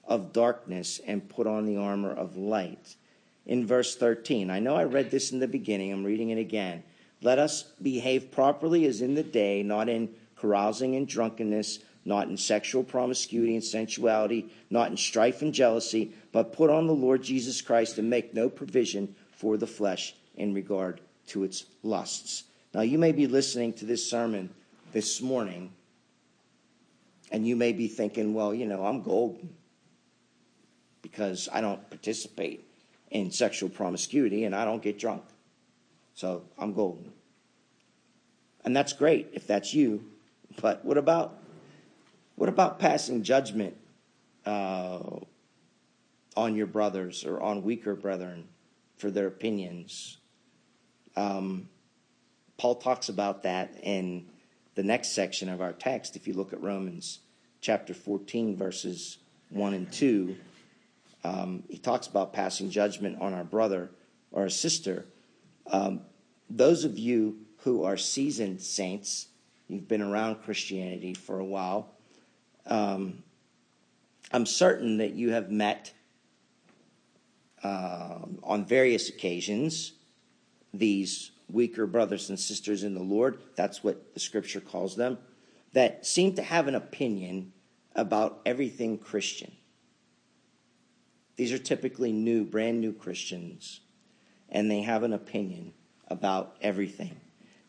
of 0.02 0.32
darkness 0.32 0.98
and 1.06 1.28
put 1.28 1.46
on 1.46 1.66
the 1.66 1.76
armor 1.76 2.10
of 2.10 2.38
light. 2.38 2.96
In 3.44 3.66
verse 3.66 3.96
13, 3.96 4.48
I 4.48 4.60
know 4.60 4.76
I 4.76 4.84
read 4.84 5.10
this 5.10 5.30
in 5.30 5.40
the 5.40 5.46
beginning, 5.46 5.92
I'm 5.92 6.04
reading 6.04 6.30
it 6.30 6.38
again. 6.38 6.84
Let 7.22 7.38
us 7.38 7.64
behave 7.82 8.30
properly 8.30 8.86
as 8.86 9.02
in 9.02 9.14
the 9.14 9.22
day, 9.22 9.62
not 9.62 9.88
in 9.88 10.10
carousing 10.36 10.96
and 10.96 11.06
drunkenness, 11.06 11.80
not 12.04 12.28
in 12.28 12.36
sexual 12.36 12.82
promiscuity 12.82 13.54
and 13.54 13.64
sensuality, 13.64 14.50
not 14.70 14.90
in 14.90 14.96
strife 14.96 15.42
and 15.42 15.52
jealousy, 15.52 16.14
but 16.32 16.52
put 16.52 16.70
on 16.70 16.86
the 16.86 16.94
Lord 16.94 17.22
Jesus 17.22 17.60
Christ 17.60 17.98
and 17.98 18.08
make 18.08 18.32
no 18.32 18.48
provision 18.48 19.14
for 19.32 19.56
the 19.56 19.66
flesh 19.66 20.14
in 20.36 20.54
regard 20.54 21.00
to 21.28 21.44
its 21.44 21.66
lusts. 21.82 22.44
Now, 22.72 22.80
you 22.80 22.98
may 22.98 23.12
be 23.12 23.26
listening 23.26 23.72
to 23.74 23.84
this 23.84 24.08
sermon 24.08 24.50
this 24.92 25.20
morning, 25.20 25.72
and 27.30 27.46
you 27.46 27.56
may 27.56 27.72
be 27.72 27.88
thinking, 27.88 28.32
well, 28.32 28.54
you 28.54 28.66
know, 28.66 28.84
I'm 28.84 29.02
golden 29.02 29.50
because 31.02 31.48
I 31.52 31.60
don't 31.60 31.88
participate 31.90 32.66
in 33.10 33.30
sexual 33.30 33.68
promiscuity 33.68 34.44
and 34.44 34.54
I 34.54 34.64
don't 34.64 34.82
get 34.82 34.98
drunk. 34.98 35.22
So 36.20 36.42
I'm 36.58 36.74
golden. 36.74 37.12
And 38.62 38.76
that's 38.76 38.92
great 38.92 39.28
if 39.32 39.46
that's 39.46 39.72
you. 39.72 40.04
But 40.60 40.84
what 40.84 40.98
about 40.98 41.38
what 42.36 42.50
about 42.50 42.78
passing 42.78 43.22
judgment 43.22 43.74
uh, 44.44 45.00
on 46.36 46.56
your 46.56 46.66
brothers 46.66 47.24
or 47.24 47.40
on 47.40 47.62
weaker 47.62 47.94
brethren 47.94 48.48
for 48.98 49.10
their 49.10 49.28
opinions? 49.28 50.18
Um, 51.16 51.70
Paul 52.58 52.74
talks 52.74 53.08
about 53.08 53.44
that 53.44 53.80
in 53.82 54.26
the 54.74 54.82
next 54.82 55.14
section 55.14 55.48
of 55.48 55.62
our 55.62 55.72
text. 55.72 56.16
If 56.16 56.28
you 56.28 56.34
look 56.34 56.52
at 56.52 56.62
Romans 56.62 57.20
chapter 57.62 57.94
14, 57.94 58.56
verses 58.56 59.16
1 59.48 59.72
and 59.72 59.90
2, 59.90 60.36
um, 61.24 61.62
he 61.70 61.78
talks 61.78 62.08
about 62.08 62.34
passing 62.34 62.68
judgment 62.68 63.22
on 63.22 63.32
our 63.32 63.44
brother 63.44 63.90
or 64.32 64.44
a 64.44 64.50
sister. 64.50 65.06
Um, 65.66 66.02
those 66.50 66.84
of 66.84 66.98
you 66.98 67.38
who 67.58 67.84
are 67.84 67.96
seasoned 67.96 68.60
saints, 68.60 69.28
you've 69.68 69.88
been 69.88 70.02
around 70.02 70.42
Christianity 70.42 71.14
for 71.14 71.38
a 71.38 71.44
while, 71.44 71.94
um, 72.66 73.22
I'm 74.32 74.46
certain 74.46 74.98
that 74.98 75.12
you 75.12 75.30
have 75.30 75.50
met 75.50 75.92
uh, 77.62 78.18
on 78.42 78.64
various 78.64 79.08
occasions 79.08 79.92
these 80.72 81.32
weaker 81.50 81.86
brothers 81.86 82.30
and 82.30 82.38
sisters 82.38 82.84
in 82.84 82.94
the 82.94 83.02
Lord. 83.02 83.40
That's 83.56 83.82
what 83.82 84.14
the 84.14 84.20
scripture 84.20 84.60
calls 84.60 84.96
them, 84.96 85.18
that 85.72 86.06
seem 86.06 86.34
to 86.34 86.42
have 86.42 86.68
an 86.68 86.74
opinion 86.74 87.52
about 87.94 88.40
everything 88.46 88.98
Christian. 88.98 89.52
These 91.36 91.52
are 91.52 91.58
typically 91.58 92.12
new, 92.12 92.44
brand 92.44 92.80
new 92.80 92.92
Christians, 92.92 93.80
and 94.48 94.70
they 94.70 94.82
have 94.82 95.02
an 95.02 95.12
opinion 95.12 95.72
about 96.10 96.56
everything. 96.60 97.16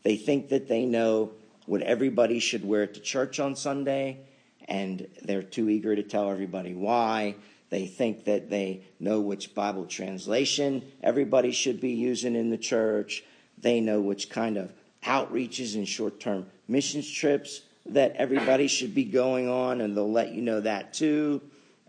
They 0.04 0.18
think 0.18 0.50
that 0.50 0.68
they 0.68 0.86
know 0.86 1.32
what 1.66 1.82
everybody 1.82 2.40
should 2.40 2.66
wear 2.66 2.88
to 2.88 3.00
church 3.00 3.40
on 3.40 3.56
Sunday, 3.56 4.20
and 4.68 5.08
they're 5.24 5.44
too 5.44 5.70
eager 5.70 5.96
to 5.96 6.04
tell 6.04 6.30
everybody 6.30 6.74
why. 6.74 7.36
They 7.70 7.86
think 7.86 8.26
that 8.26 8.50
they 8.50 8.82
know 9.00 9.22
which 9.22 9.56
Bible 9.56 9.86
translation 9.86 10.84
everybody 11.02 11.52
should 11.52 11.80
be 11.80 11.92
using 11.92 12.36
in 12.36 12.50
the 12.50 12.58
church. 12.58 13.24
They 13.58 13.80
know 13.80 14.02
which 14.02 14.30
kind 14.30 14.58
of 14.58 14.74
outreaches 15.04 15.76
and 15.76 15.88
short 15.88 16.20
term 16.20 16.48
missions 16.68 17.10
trips 17.10 17.62
that 17.86 18.16
everybody 18.18 18.68
should 18.68 18.94
be 18.94 19.06
going 19.06 19.48
on, 19.48 19.82
and 19.82 19.96
they'll 19.96 20.12
let 20.12 20.34
you 20.34 20.42
know 20.42 20.62
that 20.62 20.94
too. 20.94 21.42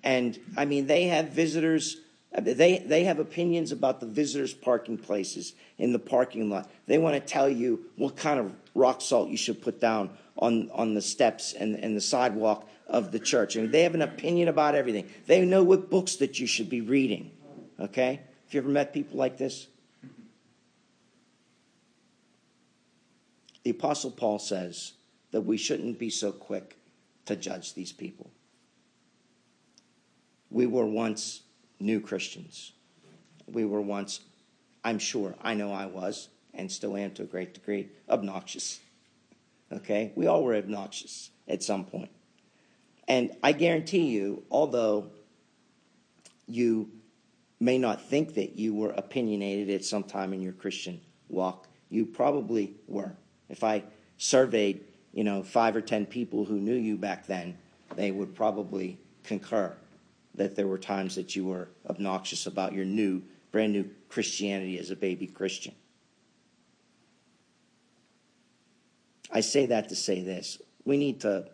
And 0.04 0.38
I 0.56 0.64
mean, 0.64 0.86
they 0.86 1.04
have 1.04 1.28
visitors 1.28 1.96
they, 2.40 2.78
they 2.78 3.04
have 3.04 3.18
opinions 3.18 3.72
about 3.72 4.00
the 4.00 4.06
visitors' 4.06 4.54
parking 4.54 4.96
places 4.96 5.54
in 5.78 5.92
the 5.92 5.98
parking 5.98 6.48
lot. 6.48 6.70
They 6.86 6.98
want 6.98 7.14
to 7.14 7.20
tell 7.20 7.48
you 7.48 7.84
what 7.96 8.16
kind 8.16 8.40
of 8.40 8.52
rock 8.74 9.02
salt 9.02 9.28
you 9.28 9.36
should 9.36 9.60
put 9.60 9.80
down 9.80 10.10
on, 10.38 10.70
on 10.72 10.94
the 10.94 11.02
steps 11.02 11.52
and, 11.52 11.76
and 11.76 11.94
the 11.96 12.00
sidewalk 12.00 12.68
of 12.86 13.12
the 13.12 13.18
church. 13.18 13.56
And 13.56 13.70
they 13.70 13.82
have 13.82 13.94
an 13.94 14.02
opinion 14.02 14.48
about 14.48 14.74
everything. 14.74 15.10
They 15.26 15.44
know 15.44 15.62
what 15.62 15.90
books 15.90 16.16
that 16.16 16.40
you 16.40 16.46
should 16.46 16.70
be 16.70 16.80
reading. 16.80 17.30
Okay? 17.78 18.20
Have 18.46 18.54
you 18.54 18.60
ever 18.60 18.70
met 18.70 18.94
people 18.94 19.18
like 19.18 19.36
this? 19.36 19.66
The 23.62 23.70
Apostle 23.70 24.10
Paul 24.10 24.38
says 24.38 24.92
that 25.32 25.42
we 25.42 25.56
shouldn't 25.56 25.98
be 25.98 26.10
so 26.10 26.32
quick 26.32 26.76
to 27.26 27.36
judge 27.36 27.74
these 27.74 27.92
people. 27.92 28.30
We 30.50 30.66
were 30.66 30.86
once 30.86 31.42
new 31.82 32.00
Christians. 32.00 32.72
We 33.46 33.64
were 33.64 33.80
once, 33.80 34.20
I'm 34.84 34.98
sure, 34.98 35.34
I 35.42 35.54
know 35.54 35.72
I 35.72 35.86
was, 35.86 36.28
and 36.54 36.70
still 36.70 36.96
am 36.96 37.12
to 37.12 37.22
a 37.22 37.26
great 37.26 37.54
degree, 37.54 37.88
obnoxious. 38.08 38.80
Okay? 39.70 40.12
We 40.14 40.26
all 40.26 40.44
were 40.44 40.54
obnoxious 40.54 41.30
at 41.48 41.62
some 41.62 41.84
point. 41.84 42.10
And 43.08 43.32
I 43.42 43.52
guarantee 43.52 44.06
you, 44.06 44.44
although 44.50 45.10
you 46.46 46.90
may 47.58 47.78
not 47.78 48.02
think 48.02 48.34
that 48.34 48.58
you 48.58 48.74
were 48.74 48.90
opinionated 48.90 49.70
at 49.70 49.84
some 49.84 50.04
time 50.04 50.32
in 50.32 50.40
your 50.40 50.52
Christian 50.52 51.00
walk, 51.28 51.66
you 51.90 52.06
probably 52.06 52.74
were. 52.86 53.12
If 53.48 53.64
I 53.64 53.82
surveyed, 54.18 54.84
you 55.12 55.24
know, 55.24 55.42
five 55.42 55.76
or 55.76 55.80
ten 55.80 56.06
people 56.06 56.44
who 56.44 56.58
knew 56.58 56.74
you 56.74 56.96
back 56.96 57.26
then, 57.26 57.56
they 57.96 58.10
would 58.10 58.34
probably 58.34 58.98
concur 59.24 59.74
that 60.34 60.56
there 60.56 60.66
were 60.66 60.78
times 60.78 61.14
that 61.16 61.36
you 61.36 61.44
were 61.44 61.68
obnoxious 61.88 62.46
about 62.46 62.72
your 62.72 62.84
new, 62.84 63.22
brand 63.50 63.72
new 63.72 63.88
Christianity 64.08 64.78
as 64.78 64.90
a 64.90 64.96
baby 64.96 65.26
Christian. 65.26 65.74
I 69.30 69.40
say 69.40 69.66
that 69.66 69.88
to 69.88 69.96
say 69.96 70.22
this. 70.22 70.60
We 70.84 70.96
need 70.96 71.20
to 71.22 71.48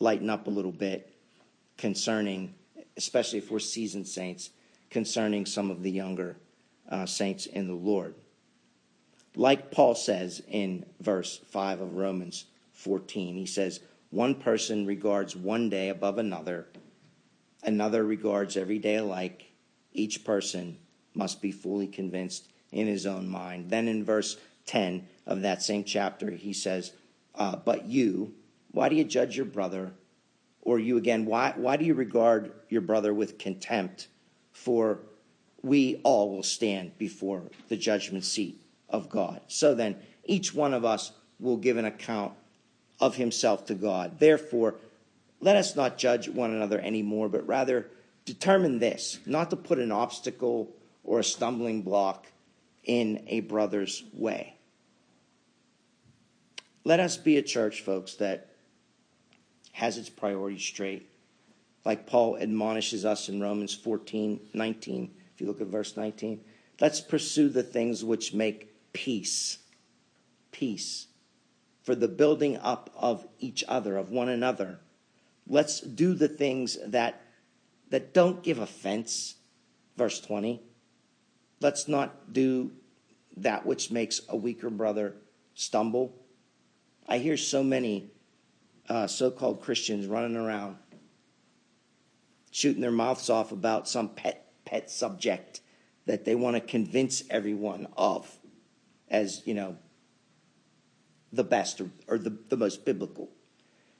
lighten 0.00 0.30
up 0.30 0.46
a 0.46 0.50
little 0.50 0.72
bit 0.72 1.12
concerning, 1.78 2.54
especially 2.96 3.38
if 3.38 3.50
we're 3.50 3.60
seasoned 3.60 4.08
saints, 4.08 4.50
concerning 4.90 5.46
some 5.46 5.70
of 5.70 5.82
the 5.82 5.90
younger 5.90 6.36
uh, 6.88 7.06
saints 7.06 7.46
in 7.46 7.68
the 7.68 7.74
Lord. 7.74 8.14
Like 9.36 9.70
Paul 9.70 9.94
says 9.94 10.42
in 10.48 10.84
verse 11.00 11.40
5 11.50 11.80
of 11.80 11.96
Romans 11.96 12.44
14, 12.72 13.36
he 13.36 13.46
says, 13.46 13.80
One 14.10 14.34
person 14.36 14.86
regards 14.86 15.34
one 15.34 15.68
day 15.68 15.88
above 15.88 16.18
another, 16.18 16.66
another 17.64 18.04
regards 18.04 18.56
every 18.56 18.78
day 18.78 18.96
alike. 18.96 19.46
Each 19.92 20.24
person 20.24 20.78
must 21.14 21.40
be 21.40 21.52
fully 21.52 21.86
convinced 21.86 22.48
in 22.72 22.86
his 22.86 23.06
own 23.06 23.28
mind. 23.28 23.70
Then 23.70 23.88
in 23.88 24.04
verse 24.04 24.36
10 24.66 25.06
of 25.26 25.42
that 25.42 25.62
same 25.62 25.84
chapter, 25.84 26.30
he 26.30 26.52
says, 26.52 26.92
uh, 27.34 27.56
But 27.56 27.86
you, 27.86 28.34
why 28.72 28.88
do 28.88 28.96
you 28.96 29.04
judge 29.04 29.36
your 29.36 29.46
brother? 29.46 29.92
Or 30.62 30.78
you 30.78 30.96
again, 30.96 31.26
why, 31.26 31.52
why 31.56 31.76
do 31.76 31.84
you 31.84 31.94
regard 31.94 32.52
your 32.68 32.80
brother 32.80 33.12
with 33.12 33.38
contempt? 33.38 34.08
For 34.52 35.00
we 35.62 36.00
all 36.04 36.30
will 36.30 36.42
stand 36.42 36.96
before 36.98 37.42
the 37.68 37.76
judgment 37.76 38.24
seat 38.24 38.60
of 38.88 39.08
God. 39.08 39.40
So 39.46 39.74
then, 39.74 39.96
each 40.24 40.54
one 40.54 40.72
of 40.74 40.84
us 40.84 41.12
will 41.38 41.56
give 41.56 41.76
an 41.76 41.84
account 41.84 42.32
of 43.00 43.16
himself 43.16 43.66
to 43.66 43.74
God. 43.74 44.18
Therefore, 44.18 44.76
let 45.44 45.56
us 45.56 45.76
not 45.76 45.98
judge 45.98 46.26
one 46.26 46.52
another 46.52 46.80
anymore, 46.80 47.28
but 47.28 47.46
rather 47.46 47.90
determine 48.24 48.78
this 48.78 49.18
not 49.26 49.50
to 49.50 49.56
put 49.56 49.78
an 49.78 49.92
obstacle 49.92 50.74
or 51.04 51.18
a 51.18 51.24
stumbling 51.24 51.82
block 51.82 52.26
in 52.82 53.22
a 53.26 53.40
brother's 53.40 54.04
way. 54.14 54.56
Let 56.82 56.98
us 56.98 57.18
be 57.18 57.36
a 57.36 57.42
church, 57.42 57.82
folks, 57.82 58.14
that 58.14 58.52
has 59.72 59.98
its 59.98 60.08
priorities 60.08 60.62
straight. 60.62 61.10
Like 61.84 62.06
Paul 62.06 62.38
admonishes 62.38 63.04
us 63.04 63.28
in 63.28 63.42
Romans 63.42 63.74
14 63.74 64.40
19. 64.54 65.10
If 65.34 65.40
you 65.42 65.46
look 65.46 65.60
at 65.60 65.66
verse 65.66 65.94
19, 65.94 66.40
let's 66.80 67.02
pursue 67.02 67.50
the 67.50 67.62
things 67.62 68.02
which 68.02 68.32
make 68.32 68.74
peace. 68.94 69.58
Peace. 70.52 71.08
For 71.82 71.94
the 71.94 72.08
building 72.08 72.56
up 72.56 72.88
of 72.96 73.26
each 73.40 73.62
other, 73.68 73.98
of 73.98 74.08
one 74.08 74.30
another. 74.30 74.78
Let's 75.46 75.80
do 75.80 76.14
the 76.14 76.28
things 76.28 76.78
that, 76.86 77.20
that 77.90 78.14
don't 78.14 78.42
give 78.42 78.58
offense. 78.58 79.36
Verse 79.96 80.20
20. 80.20 80.62
Let's 81.60 81.86
not 81.88 82.32
do 82.32 82.72
that 83.36 83.66
which 83.66 83.90
makes 83.90 84.20
a 84.28 84.36
weaker 84.36 84.70
brother 84.70 85.16
stumble. 85.54 86.14
I 87.08 87.18
hear 87.18 87.36
so 87.36 87.62
many 87.62 88.10
uh, 88.88 89.06
so 89.06 89.30
called 89.30 89.62
Christians 89.62 90.06
running 90.06 90.36
around 90.36 90.76
shooting 92.50 92.80
their 92.80 92.92
mouths 92.92 93.30
off 93.30 93.50
about 93.50 93.88
some 93.88 94.08
pet, 94.08 94.52
pet 94.64 94.88
subject 94.88 95.60
that 96.06 96.24
they 96.24 96.36
want 96.36 96.54
to 96.54 96.60
convince 96.60 97.24
everyone 97.28 97.88
of 97.96 98.38
as, 99.08 99.42
you 99.44 99.54
know, 99.54 99.76
the 101.32 101.42
best 101.42 101.80
or, 101.80 101.90
or 102.06 102.16
the, 102.16 102.30
the 102.48 102.56
most 102.56 102.84
biblical. 102.84 103.28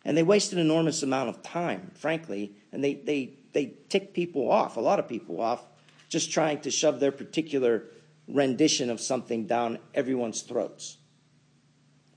And 0.04 0.16
they 0.16 0.22
waste 0.22 0.52
an 0.52 0.58
enormous 0.58 1.02
amount 1.02 1.30
of 1.30 1.42
time, 1.42 1.90
frankly, 1.94 2.52
and 2.72 2.84
they, 2.84 2.94
they, 2.94 3.34
they 3.52 3.74
tick 3.88 4.12
people 4.12 4.50
off, 4.50 4.76
a 4.76 4.80
lot 4.80 4.98
of 4.98 5.08
people 5.08 5.40
off, 5.40 5.64
just 6.08 6.30
trying 6.30 6.60
to 6.60 6.70
shove 6.70 7.00
their 7.00 7.12
particular 7.12 7.84
rendition 8.28 8.90
of 8.90 9.00
something 9.00 9.46
down 9.46 9.78
everyone's 9.94 10.42
throats. 10.42 10.98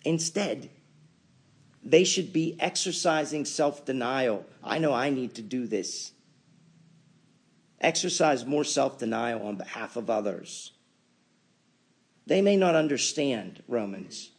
Instead, 0.04 0.70
they 1.84 2.04
should 2.04 2.34
be 2.34 2.58
exercising 2.60 3.46
self 3.46 3.86
denial. 3.86 4.46
I 4.64 4.78
know 4.78 4.94
I 4.94 5.10
need 5.10 5.36
to 5.36 5.42
do 5.42 5.68
this. 5.68 6.12
Exercise 7.80 8.46
more 8.46 8.64
self 8.64 8.98
denial 9.00 9.46
on 9.48 9.56
behalf 9.56 9.96
of 9.96 10.10
others. 10.10 10.74
They 12.26 12.42
may 12.42 12.58
not 12.58 12.76
understand 12.76 13.64
Romans 13.70 14.32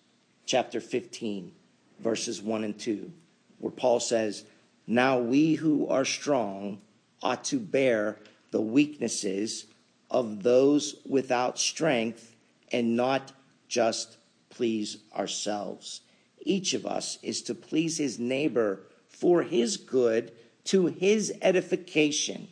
chapter 0.44 0.80
15, 0.80 1.52
verses 2.00 2.42
1 2.42 2.64
and 2.64 2.78
2, 2.78 3.10
where 3.58 3.72
Paul 3.72 4.00
says, 4.00 4.44
Now 4.86 5.18
we 5.18 5.54
who 5.54 5.88
are 5.88 6.04
strong 6.04 6.80
ought 7.22 7.44
to 7.44 7.58
bear 7.58 8.18
the 8.50 8.60
weaknesses 8.60 9.66
of 10.10 10.42
those 10.42 10.96
without 11.06 11.58
strength 11.58 12.34
and 12.72 12.96
not 12.96 13.32
just 13.68 14.16
please 14.50 14.98
ourselves 15.14 16.00
each 16.48 16.74
of 16.74 16.86
us 16.86 17.18
is 17.22 17.42
to 17.42 17.54
please 17.54 17.98
his 17.98 18.18
neighbor 18.18 18.80
for 19.08 19.42
his 19.42 19.76
good 19.76 20.32
to 20.64 20.86
his 20.86 21.32
edification. 21.42 22.48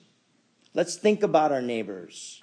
Let's 0.74 0.96
think 0.96 1.22
about 1.22 1.52
our 1.52 1.62
neighbors. 1.62 2.42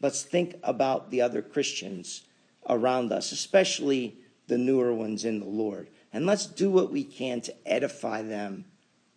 Let's 0.00 0.22
think 0.22 0.56
about 0.62 1.10
the 1.10 1.22
other 1.22 1.42
Christians 1.42 2.22
around 2.68 3.12
us, 3.12 3.32
especially 3.32 4.16
the 4.46 4.58
newer 4.58 4.92
ones 4.92 5.24
in 5.24 5.40
the 5.40 5.46
Lord. 5.46 5.88
And 6.12 6.26
let's 6.26 6.46
do 6.46 6.70
what 6.70 6.90
we 6.90 7.04
can 7.04 7.40
to 7.42 7.54
edify 7.66 8.22
them 8.22 8.64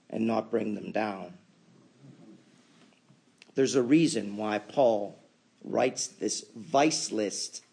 and 0.10 0.28
not 0.28 0.52
bring 0.52 0.76
them 0.76 0.92
down. 0.92 1.34
There's 3.56 3.76
a 3.76 3.84
reason 3.84 4.38
why 4.38 4.60
Paul 4.60 5.18
writes 5.64 6.08
this 6.08 6.46
vice 6.56 7.12
list 7.12 7.64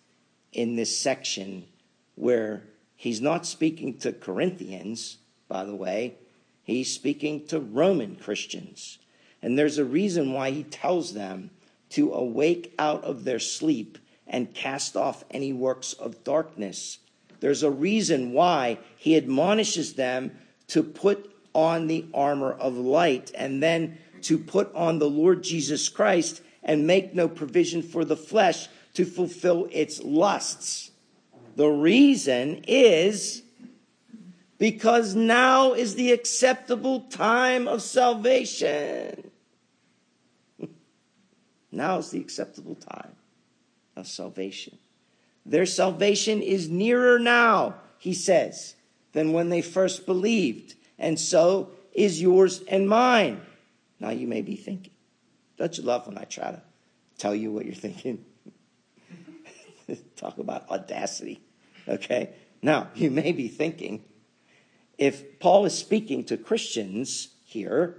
in 0.53 0.77
this 0.77 0.97
section 0.99 1.64
where 2.14 2.62
He's 2.99 3.21
not 3.21 3.47
speaking 3.47 3.97
to 3.99 4.12
Corinthians, 4.12 5.19
by 5.47 5.64
the 5.64 5.75
way. 5.75 6.14
He's 6.64 6.93
speaking 6.93 7.47
to 7.47 7.61
Roman 7.61 8.16
Christians. 8.16 8.99
And 9.41 9.57
there's 9.57 9.79
a 9.79 9.85
reason 9.85 10.33
why 10.33 10.51
he 10.51 10.64
tells 10.64 11.14
them 11.14 11.51
to 11.91 12.12
awake 12.12 12.75
out 12.77 13.05
of 13.05 13.23
their 13.23 13.39
sleep 13.39 13.99
and 14.27 14.53
cast 14.53 14.97
off 14.97 15.23
any 15.31 15.53
works 15.53 15.93
of 15.93 16.25
darkness. 16.25 16.99
There's 17.41 17.62
a 17.62 17.70
reason 17.70 18.32
why 18.32 18.78
he 18.97 19.16
admonishes 19.16 19.95
them 19.95 20.36
to 20.68 20.82
put 20.82 21.34
on 21.55 21.86
the 21.86 22.07
armor 22.12 22.53
of 22.53 22.76
light 22.76 23.30
and 23.34 23.62
then 23.62 23.99
to 24.22 24.39
put 24.39 24.74
on 24.74 24.99
the 24.99 25.09
Lord 25.09 25.43
Jesus 25.43 25.89
Christ 25.89 26.43
and 26.62 26.86
make 26.86 27.14
no 27.14 27.28
provision 27.28 27.82
for 27.82 28.05
the 28.05 28.16
flesh 28.16 28.68
to 28.95 29.05
fulfill 29.05 29.68
its 29.70 30.03
lusts. 30.03 30.91
The 31.57 31.68
reason 31.68 32.64
is 32.66 33.43
because 34.59 35.14
now 35.14 35.72
is 35.72 35.95
the 35.95 36.12
acceptable 36.12 37.01
time 37.03 37.68
of 37.68 37.80
salvation. 37.82 39.30
now 41.72 41.99
is 41.99 42.11
the 42.11 42.20
acceptable 42.20 42.74
time 42.74 43.16
of 43.97 44.07
salvation. 44.07 44.78
Their 45.49 45.65
salvation 45.65 46.43
is 46.43 46.69
nearer 46.69 47.19
now, 47.19 47.77
he 47.99 48.13
says, 48.13 48.75
than 49.13 49.33
when 49.33 49.49
they 49.49 49.63
first 49.63 50.05
believed. 50.05 50.75
And 50.99 51.19
so 51.19 51.71
is 51.95 52.21
yours 52.21 52.63
and 52.69 52.87
mine. 52.87 53.41
Now 53.99 54.11
you 54.11 54.27
may 54.27 54.43
be 54.43 54.57
thinking, 54.57 54.93
don't 55.57 55.77
you 55.77 55.85
love 55.85 56.07
when 56.07 56.19
I 56.19 56.25
try 56.25 56.51
to 56.51 56.63
tell 57.17 57.35
you 57.35 57.51
what 57.51 57.65
you're 57.65 57.75
thinking? 57.75 58.27
Talk 60.17 60.37
about 60.37 60.69
audacity. 60.69 61.41
Okay? 61.89 62.31
Now, 62.61 62.89
you 62.95 63.11
may 63.11 63.33
be 63.33 63.49
thinking, 63.49 64.05
if 64.99 65.41
Paul 65.41 65.65
is 65.65 65.77
speaking 65.77 66.25
to 66.25 66.37
Christians 66.37 67.29
here, 67.45 67.97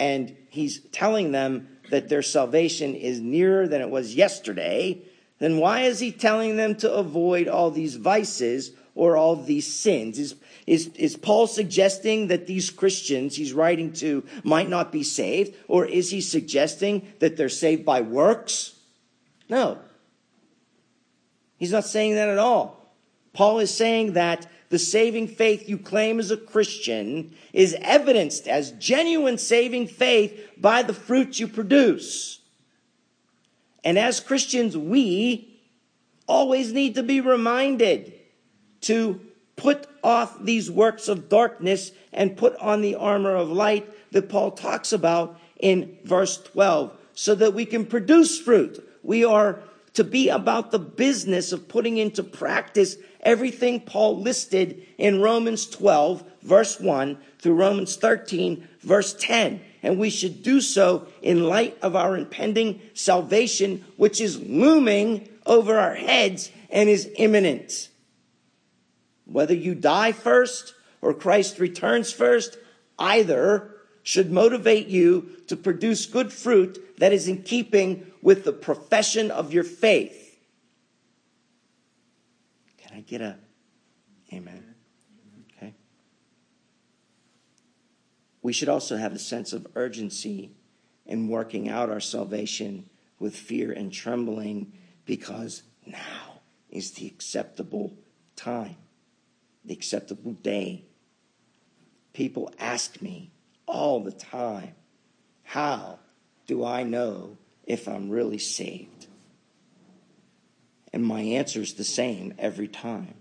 and 0.00 0.36
he's 0.48 0.80
telling 0.80 1.30
them 1.30 1.68
that 1.90 2.08
their 2.08 2.22
salvation 2.22 2.96
is 2.96 3.20
nearer 3.20 3.68
than 3.68 3.80
it 3.80 3.88
was 3.88 4.16
yesterday, 4.16 5.00
then 5.38 5.58
why 5.58 5.82
is 5.82 6.00
he 6.00 6.12
telling 6.12 6.56
them 6.56 6.74
to 6.76 6.92
avoid 6.92 7.48
all 7.48 7.70
these 7.70 7.96
vices, 7.96 8.72
or 8.96 9.16
all 9.16 9.36
these 9.36 9.72
sins? 9.72 10.18
Is, 10.18 10.34
is, 10.66 10.88
is 10.96 11.16
Paul 11.16 11.46
suggesting 11.46 12.28
that 12.28 12.48
these 12.48 12.70
Christians 12.70 13.36
he's 13.36 13.52
writing 13.52 13.92
to 13.94 14.24
might 14.42 14.68
not 14.68 14.90
be 14.90 15.04
saved? 15.04 15.54
Or 15.68 15.84
is 15.84 16.10
he 16.10 16.20
suggesting 16.20 17.12
that 17.20 17.36
they're 17.36 17.48
saved 17.48 17.84
by 17.84 18.00
works? 18.00 18.74
No. 19.48 19.78
He's 21.58 21.72
not 21.72 21.84
saying 21.84 22.14
that 22.14 22.28
at 22.28 22.38
all. 22.38 22.94
Paul 23.32 23.58
is 23.58 23.72
saying 23.72 24.14
that 24.14 24.46
the 24.70 24.78
saving 24.78 25.28
faith 25.28 25.68
you 25.68 25.78
claim 25.78 26.18
as 26.18 26.30
a 26.30 26.36
Christian 26.36 27.34
is 27.52 27.76
evidenced 27.80 28.48
as 28.48 28.72
genuine 28.72 29.38
saving 29.38 29.86
faith 29.86 30.50
by 30.56 30.82
the 30.82 30.94
fruit 30.94 31.38
you 31.38 31.46
produce. 31.46 32.40
And 33.86 34.00
as 34.00 34.18
Christians, 34.18 34.76
we 34.76 35.60
always 36.26 36.72
need 36.72 36.96
to 36.96 37.04
be 37.04 37.20
reminded 37.20 38.14
to 38.80 39.20
put 39.54 39.86
off 40.02 40.36
these 40.42 40.68
works 40.68 41.06
of 41.06 41.28
darkness 41.28 41.92
and 42.12 42.36
put 42.36 42.56
on 42.56 42.82
the 42.82 42.96
armor 42.96 43.36
of 43.36 43.48
light 43.48 43.88
that 44.10 44.28
Paul 44.28 44.50
talks 44.50 44.92
about 44.92 45.38
in 45.60 45.98
verse 46.02 46.36
12 46.36 46.98
so 47.14 47.36
that 47.36 47.54
we 47.54 47.64
can 47.64 47.86
produce 47.86 48.40
fruit. 48.40 48.84
We 49.04 49.24
are 49.24 49.60
to 49.94 50.02
be 50.02 50.30
about 50.30 50.72
the 50.72 50.80
business 50.80 51.52
of 51.52 51.68
putting 51.68 51.96
into 51.96 52.24
practice 52.24 52.96
everything 53.20 53.80
Paul 53.80 54.20
listed 54.20 54.84
in 54.98 55.22
Romans 55.22 55.64
12, 55.64 56.24
verse 56.42 56.80
1 56.80 57.18
through 57.38 57.54
Romans 57.54 57.94
13, 57.94 58.66
verse 58.80 59.14
10 59.14 59.60
and 59.82 59.98
we 59.98 60.10
should 60.10 60.42
do 60.42 60.60
so 60.60 61.06
in 61.22 61.44
light 61.44 61.76
of 61.82 61.96
our 61.96 62.16
impending 62.16 62.80
salvation, 62.94 63.84
which 63.96 64.20
is 64.20 64.40
looming 64.40 65.28
over 65.44 65.78
our 65.78 65.94
heads 65.94 66.50
and 66.70 66.88
is 66.88 67.10
imminent. 67.16 67.88
Whether 69.24 69.54
you 69.54 69.74
die 69.74 70.12
first 70.12 70.74
or 71.00 71.14
Christ 71.14 71.58
returns 71.58 72.12
first, 72.12 72.56
either 72.98 73.72
should 74.02 74.30
motivate 74.30 74.86
you 74.86 75.30
to 75.48 75.56
produce 75.56 76.06
good 76.06 76.32
fruit 76.32 76.98
that 76.98 77.12
is 77.12 77.26
in 77.26 77.42
keeping 77.42 78.06
with 78.22 78.44
the 78.44 78.52
profession 78.52 79.30
of 79.30 79.52
your 79.52 79.64
faith. 79.64 80.38
Can 82.78 82.96
I 82.96 83.00
get 83.00 83.20
a 83.20 83.36
amen? 84.32 84.75
We 88.46 88.52
should 88.52 88.68
also 88.68 88.96
have 88.96 89.12
a 89.12 89.18
sense 89.18 89.52
of 89.52 89.66
urgency 89.74 90.52
in 91.04 91.26
working 91.26 91.68
out 91.68 91.90
our 91.90 91.98
salvation 91.98 92.88
with 93.18 93.34
fear 93.34 93.72
and 93.72 93.92
trembling 93.92 94.72
because 95.04 95.64
now 95.84 96.38
is 96.70 96.92
the 96.92 97.08
acceptable 97.08 97.92
time, 98.36 98.76
the 99.64 99.74
acceptable 99.74 100.30
day. 100.30 100.84
People 102.12 102.54
ask 102.56 103.02
me 103.02 103.32
all 103.66 103.98
the 103.98 104.12
time, 104.12 104.76
How 105.42 105.98
do 106.46 106.64
I 106.64 106.84
know 106.84 107.38
if 107.64 107.88
I'm 107.88 108.10
really 108.10 108.38
saved? 108.38 109.08
And 110.92 111.04
my 111.04 111.20
answer 111.20 111.62
is 111.62 111.74
the 111.74 111.82
same 111.82 112.32
every 112.38 112.68
time. 112.68 113.14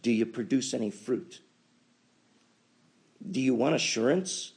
Do 0.00 0.12
you 0.12 0.26
produce 0.26 0.72
any 0.72 0.90
fruit? 0.90 1.40
Do 3.28 3.40
you 3.40 3.56
want 3.56 3.74
assurance? 3.74 4.52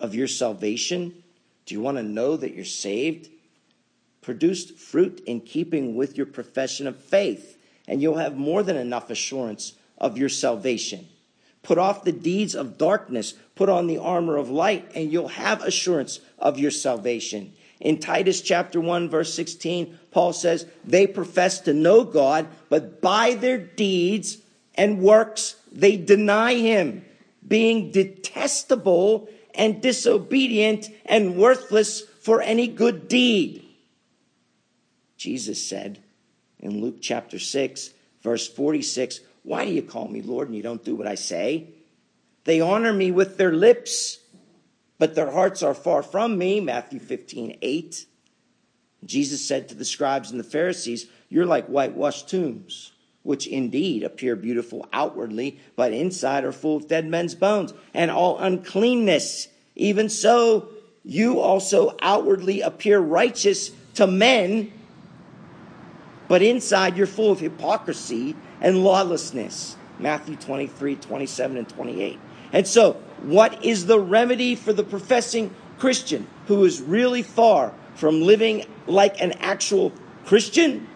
Of 0.00 0.14
your 0.14 0.28
salvation? 0.28 1.22
Do 1.66 1.74
you 1.74 1.80
want 1.80 1.96
to 1.96 2.02
know 2.02 2.36
that 2.36 2.54
you're 2.54 2.64
saved? 2.64 3.28
Produce 4.20 4.70
fruit 4.70 5.22
in 5.26 5.40
keeping 5.40 5.96
with 5.96 6.16
your 6.16 6.26
profession 6.26 6.86
of 6.86 6.96
faith, 6.96 7.58
and 7.86 8.00
you'll 8.00 8.16
have 8.16 8.36
more 8.36 8.62
than 8.62 8.76
enough 8.76 9.10
assurance 9.10 9.74
of 9.98 10.16
your 10.18 10.28
salvation. 10.28 11.06
Put 11.62 11.78
off 11.78 12.04
the 12.04 12.12
deeds 12.12 12.54
of 12.54 12.78
darkness, 12.78 13.34
put 13.54 13.68
on 13.68 13.86
the 13.86 13.98
armor 13.98 14.36
of 14.36 14.50
light, 14.50 14.90
and 14.94 15.10
you'll 15.10 15.28
have 15.28 15.62
assurance 15.62 16.20
of 16.38 16.58
your 16.58 16.70
salvation. 16.70 17.52
In 17.80 17.98
Titus 17.98 18.40
chapter 18.40 18.80
1, 18.80 19.08
verse 19.08 19.34
16, 19.34 19.98
Paul 20.10 20.32
says, 20.32 20.66
They 20.84 21.06
profess 21.06 21.60
to 21.60 21.74
know 21.74 22.04
God, 22.04 22.48
but 22.68 23.00
by 23.00 23.34
their 23.34 23.58
deeds 23.58 24.38
and 24.74 25.00
works 25.00 25.56
they 25.72 25.96
deny 25.96 26.54
him, 26.54 27.04
being 27.46 27.90
detestable 27.90 29.28
and 29.54 29.80
disobedient 29.80 30.88
and 31.06 31.36
worthless 31.36 32.00
for 32.00 32.40
any 32.40 32.66
good 32.66 33.08
deed. 33.08 33.64
Jesus 35.16 35.66
said 35.66 36.00
in 36.58 36.80
Luke 36.80 36.98
chapter 37.00 37.38
6, 37.38 37.90
verse 38.22 38.48
46, 38.48 39.20
Why 39.42 39.64
do 39.64 39.72
you 39.72 39.82
call 39.82 40.08
me 40.08 40.22
Lord 40.22 40.48
and 40.48 40.56
you 40.56 40.62
don't 40.62 40.84
do 40.84 40.94
what 40.94 41.06
I 41.06 41.14
say? 41.14 41.68
They 42.44 42.60
honor 42.60 42.92
me 42.92 43.10
with 43.10 43.36
their 43.36 43.52
lips, 43.52 44.18
but 44.98 45.14
their 45.14 45.30
hearts 45.30 45.62
are 45.62 45.74
far 45.74 46.02
from 46.02 46.36
me. 46.36 46.60
Matthew 46.60 47.00
15, 47.00 47.58
8. 47.62 48.06
Jesus 49.04 49.46
said 49.46 49.68
to 49.68 49.74
the 49.74 49.84
scribes 49.84 50.30
and 50.30 50.40
the 50.40 50.44
Pharisees, 50.44 51.06
You're 51.28 51.46
like 51.46 51.66
whitewashed 51.66 52.28
tombs 52.28 52.92
which 53.24 53.46
indeed 53.46 54.04
appear 54.04 54.36
beautiful 54.36 54.86
outwardly, 54.92 55.58
but 55.74 55.92
inside 55.92 56.44
are 56.44 56.52
full 56.52 56.76
of 56.76 56.86
dead 56.86 57.06
men's 57.06 57.34
bones 57.34 57.74
and 57.92 58.10
all 58.10 58.38
uncleanness. 58.38 59.48
Even 59.74 60.08
so, 60.08 60.68
you 61.04 61.40
also 61.40 61.96
outwardly 62.00 62.60
appear 62.60 63.00
righteous 63.00 63.72
to 63.94 64.06
men, 64.06 64.70
but 66.28 66.42
inside 66.42 66.96
you're 66.96 67.06
full 67.06 67.32
of 67.32 67.40
hypocrisy 67.40 68.36
and 68.60 68.84
lawlessness. 68.84 69.76
Matthew 69.98 70.36
23, 70.36 70.96
27, 70.96 71.56
and 71.56 71.68
28. 71.68 72.18
And 72.52 72.66
so, 72.66 72.94
what 73.22 73.64
is 73.64 73.86
the 73.86 73.98
remedy 73.98 74.54
for 74.54 74.72
the 74.72 74.84
professing 74.84 75.54
Christian 75.78 76.26
who 76.46 76.64
is 76.64 76.80
really 76.82 77.22
far 77.22 77.72
from 77.94 78.22
living 78.22 78.66
like 78.86 79.20
an 79.20 79.32
actual 79.32 79.92
Christian? 80.24 80.88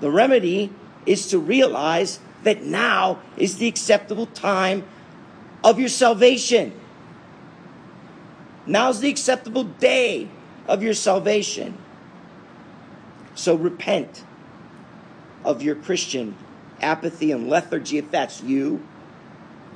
The 0.00 0.10
remedy 0.10 0.72
is 1.06 1.28
to 1.28 1.38
realize 1.38 2.20
that 2.42 2.62
now 2.62 3.20
is 3.36 3.58
the 3.58 3.68
acceptable 3.68 4.26
time 4.26 4.84
of 5.62 5.78
your 5.78 5.88
salvation. 5.88 6.72
Now's 8.66 9.00
the 9.00 9.10
acceptable 9.10 9.64
day 9.64 10.28
of 10.68 10.82
your 10.82 10.94
salvation. 10.94 11.76
So 13.34 13.54
repent 13.54 14.24
of 15.44 15.62
your 15.62 15.74
Christian 15.74 16.36
apathy 16.80 17.32
and 17.32 17.48
lethargy 17.48 17.98
if 17.98 18.10
that's 18.10 18.42
you. 18.42 18.84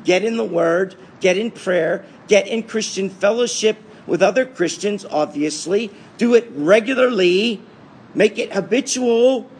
Get 0.04 0.24
in 0.24 0.36
the 0.36 0.44
Word, 0.44 0.96
get 1.20 1.36
in 1.36 1.50
prayer, 1.50 2.04
get 2.28 2.46
in 2.46 2.62
Christian 2.62 3.08
fellowship 3.10 3.78
with 4.06 4.22
other 4.22 4.44
Christians, 4.44 5.04
obviously. 5.04 5.90
Do 6.18 6.34
it 6.34 6.48
regularly, 6.52 7.60
make 8.14 8.38
it 8.38 8.52
habitual, 8.52 9.50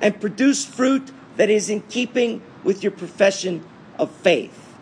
and 0.00 0.20
produce 0.20 0.64
fruit 0.64 1.10
that 1.36 1.50
is 1.50 1.70
in 1.70 1.82
keeping 1.82 2.42
with 2.64 2.82
your 2.82 2.92
profession 2.92 3.64
of 3.98 4.10
faith. 4.10 4.74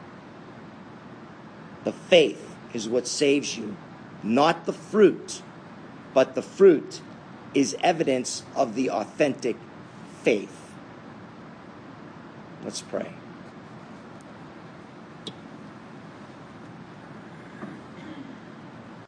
The 1.85 1.93
faith 1.93 2.57
is 2.73 2.89
what 2.89 3.07
saves 3.07 3.57
you, 3.57 3.77
not 4.23 4.65
the 4.65 4.73
fruit, 4.73 5.43
but 6.13 6.35
the 6.35 6.43
fruit 6.43 7.01
is 7.55 7.77
evidence 7.81 8.43
of 8.57 8.75
the 8.75 8.91
authentic 8.91 9.57
faith. 10.23 10.73
Let's 12.65 12.81
pray. 12.81 13.13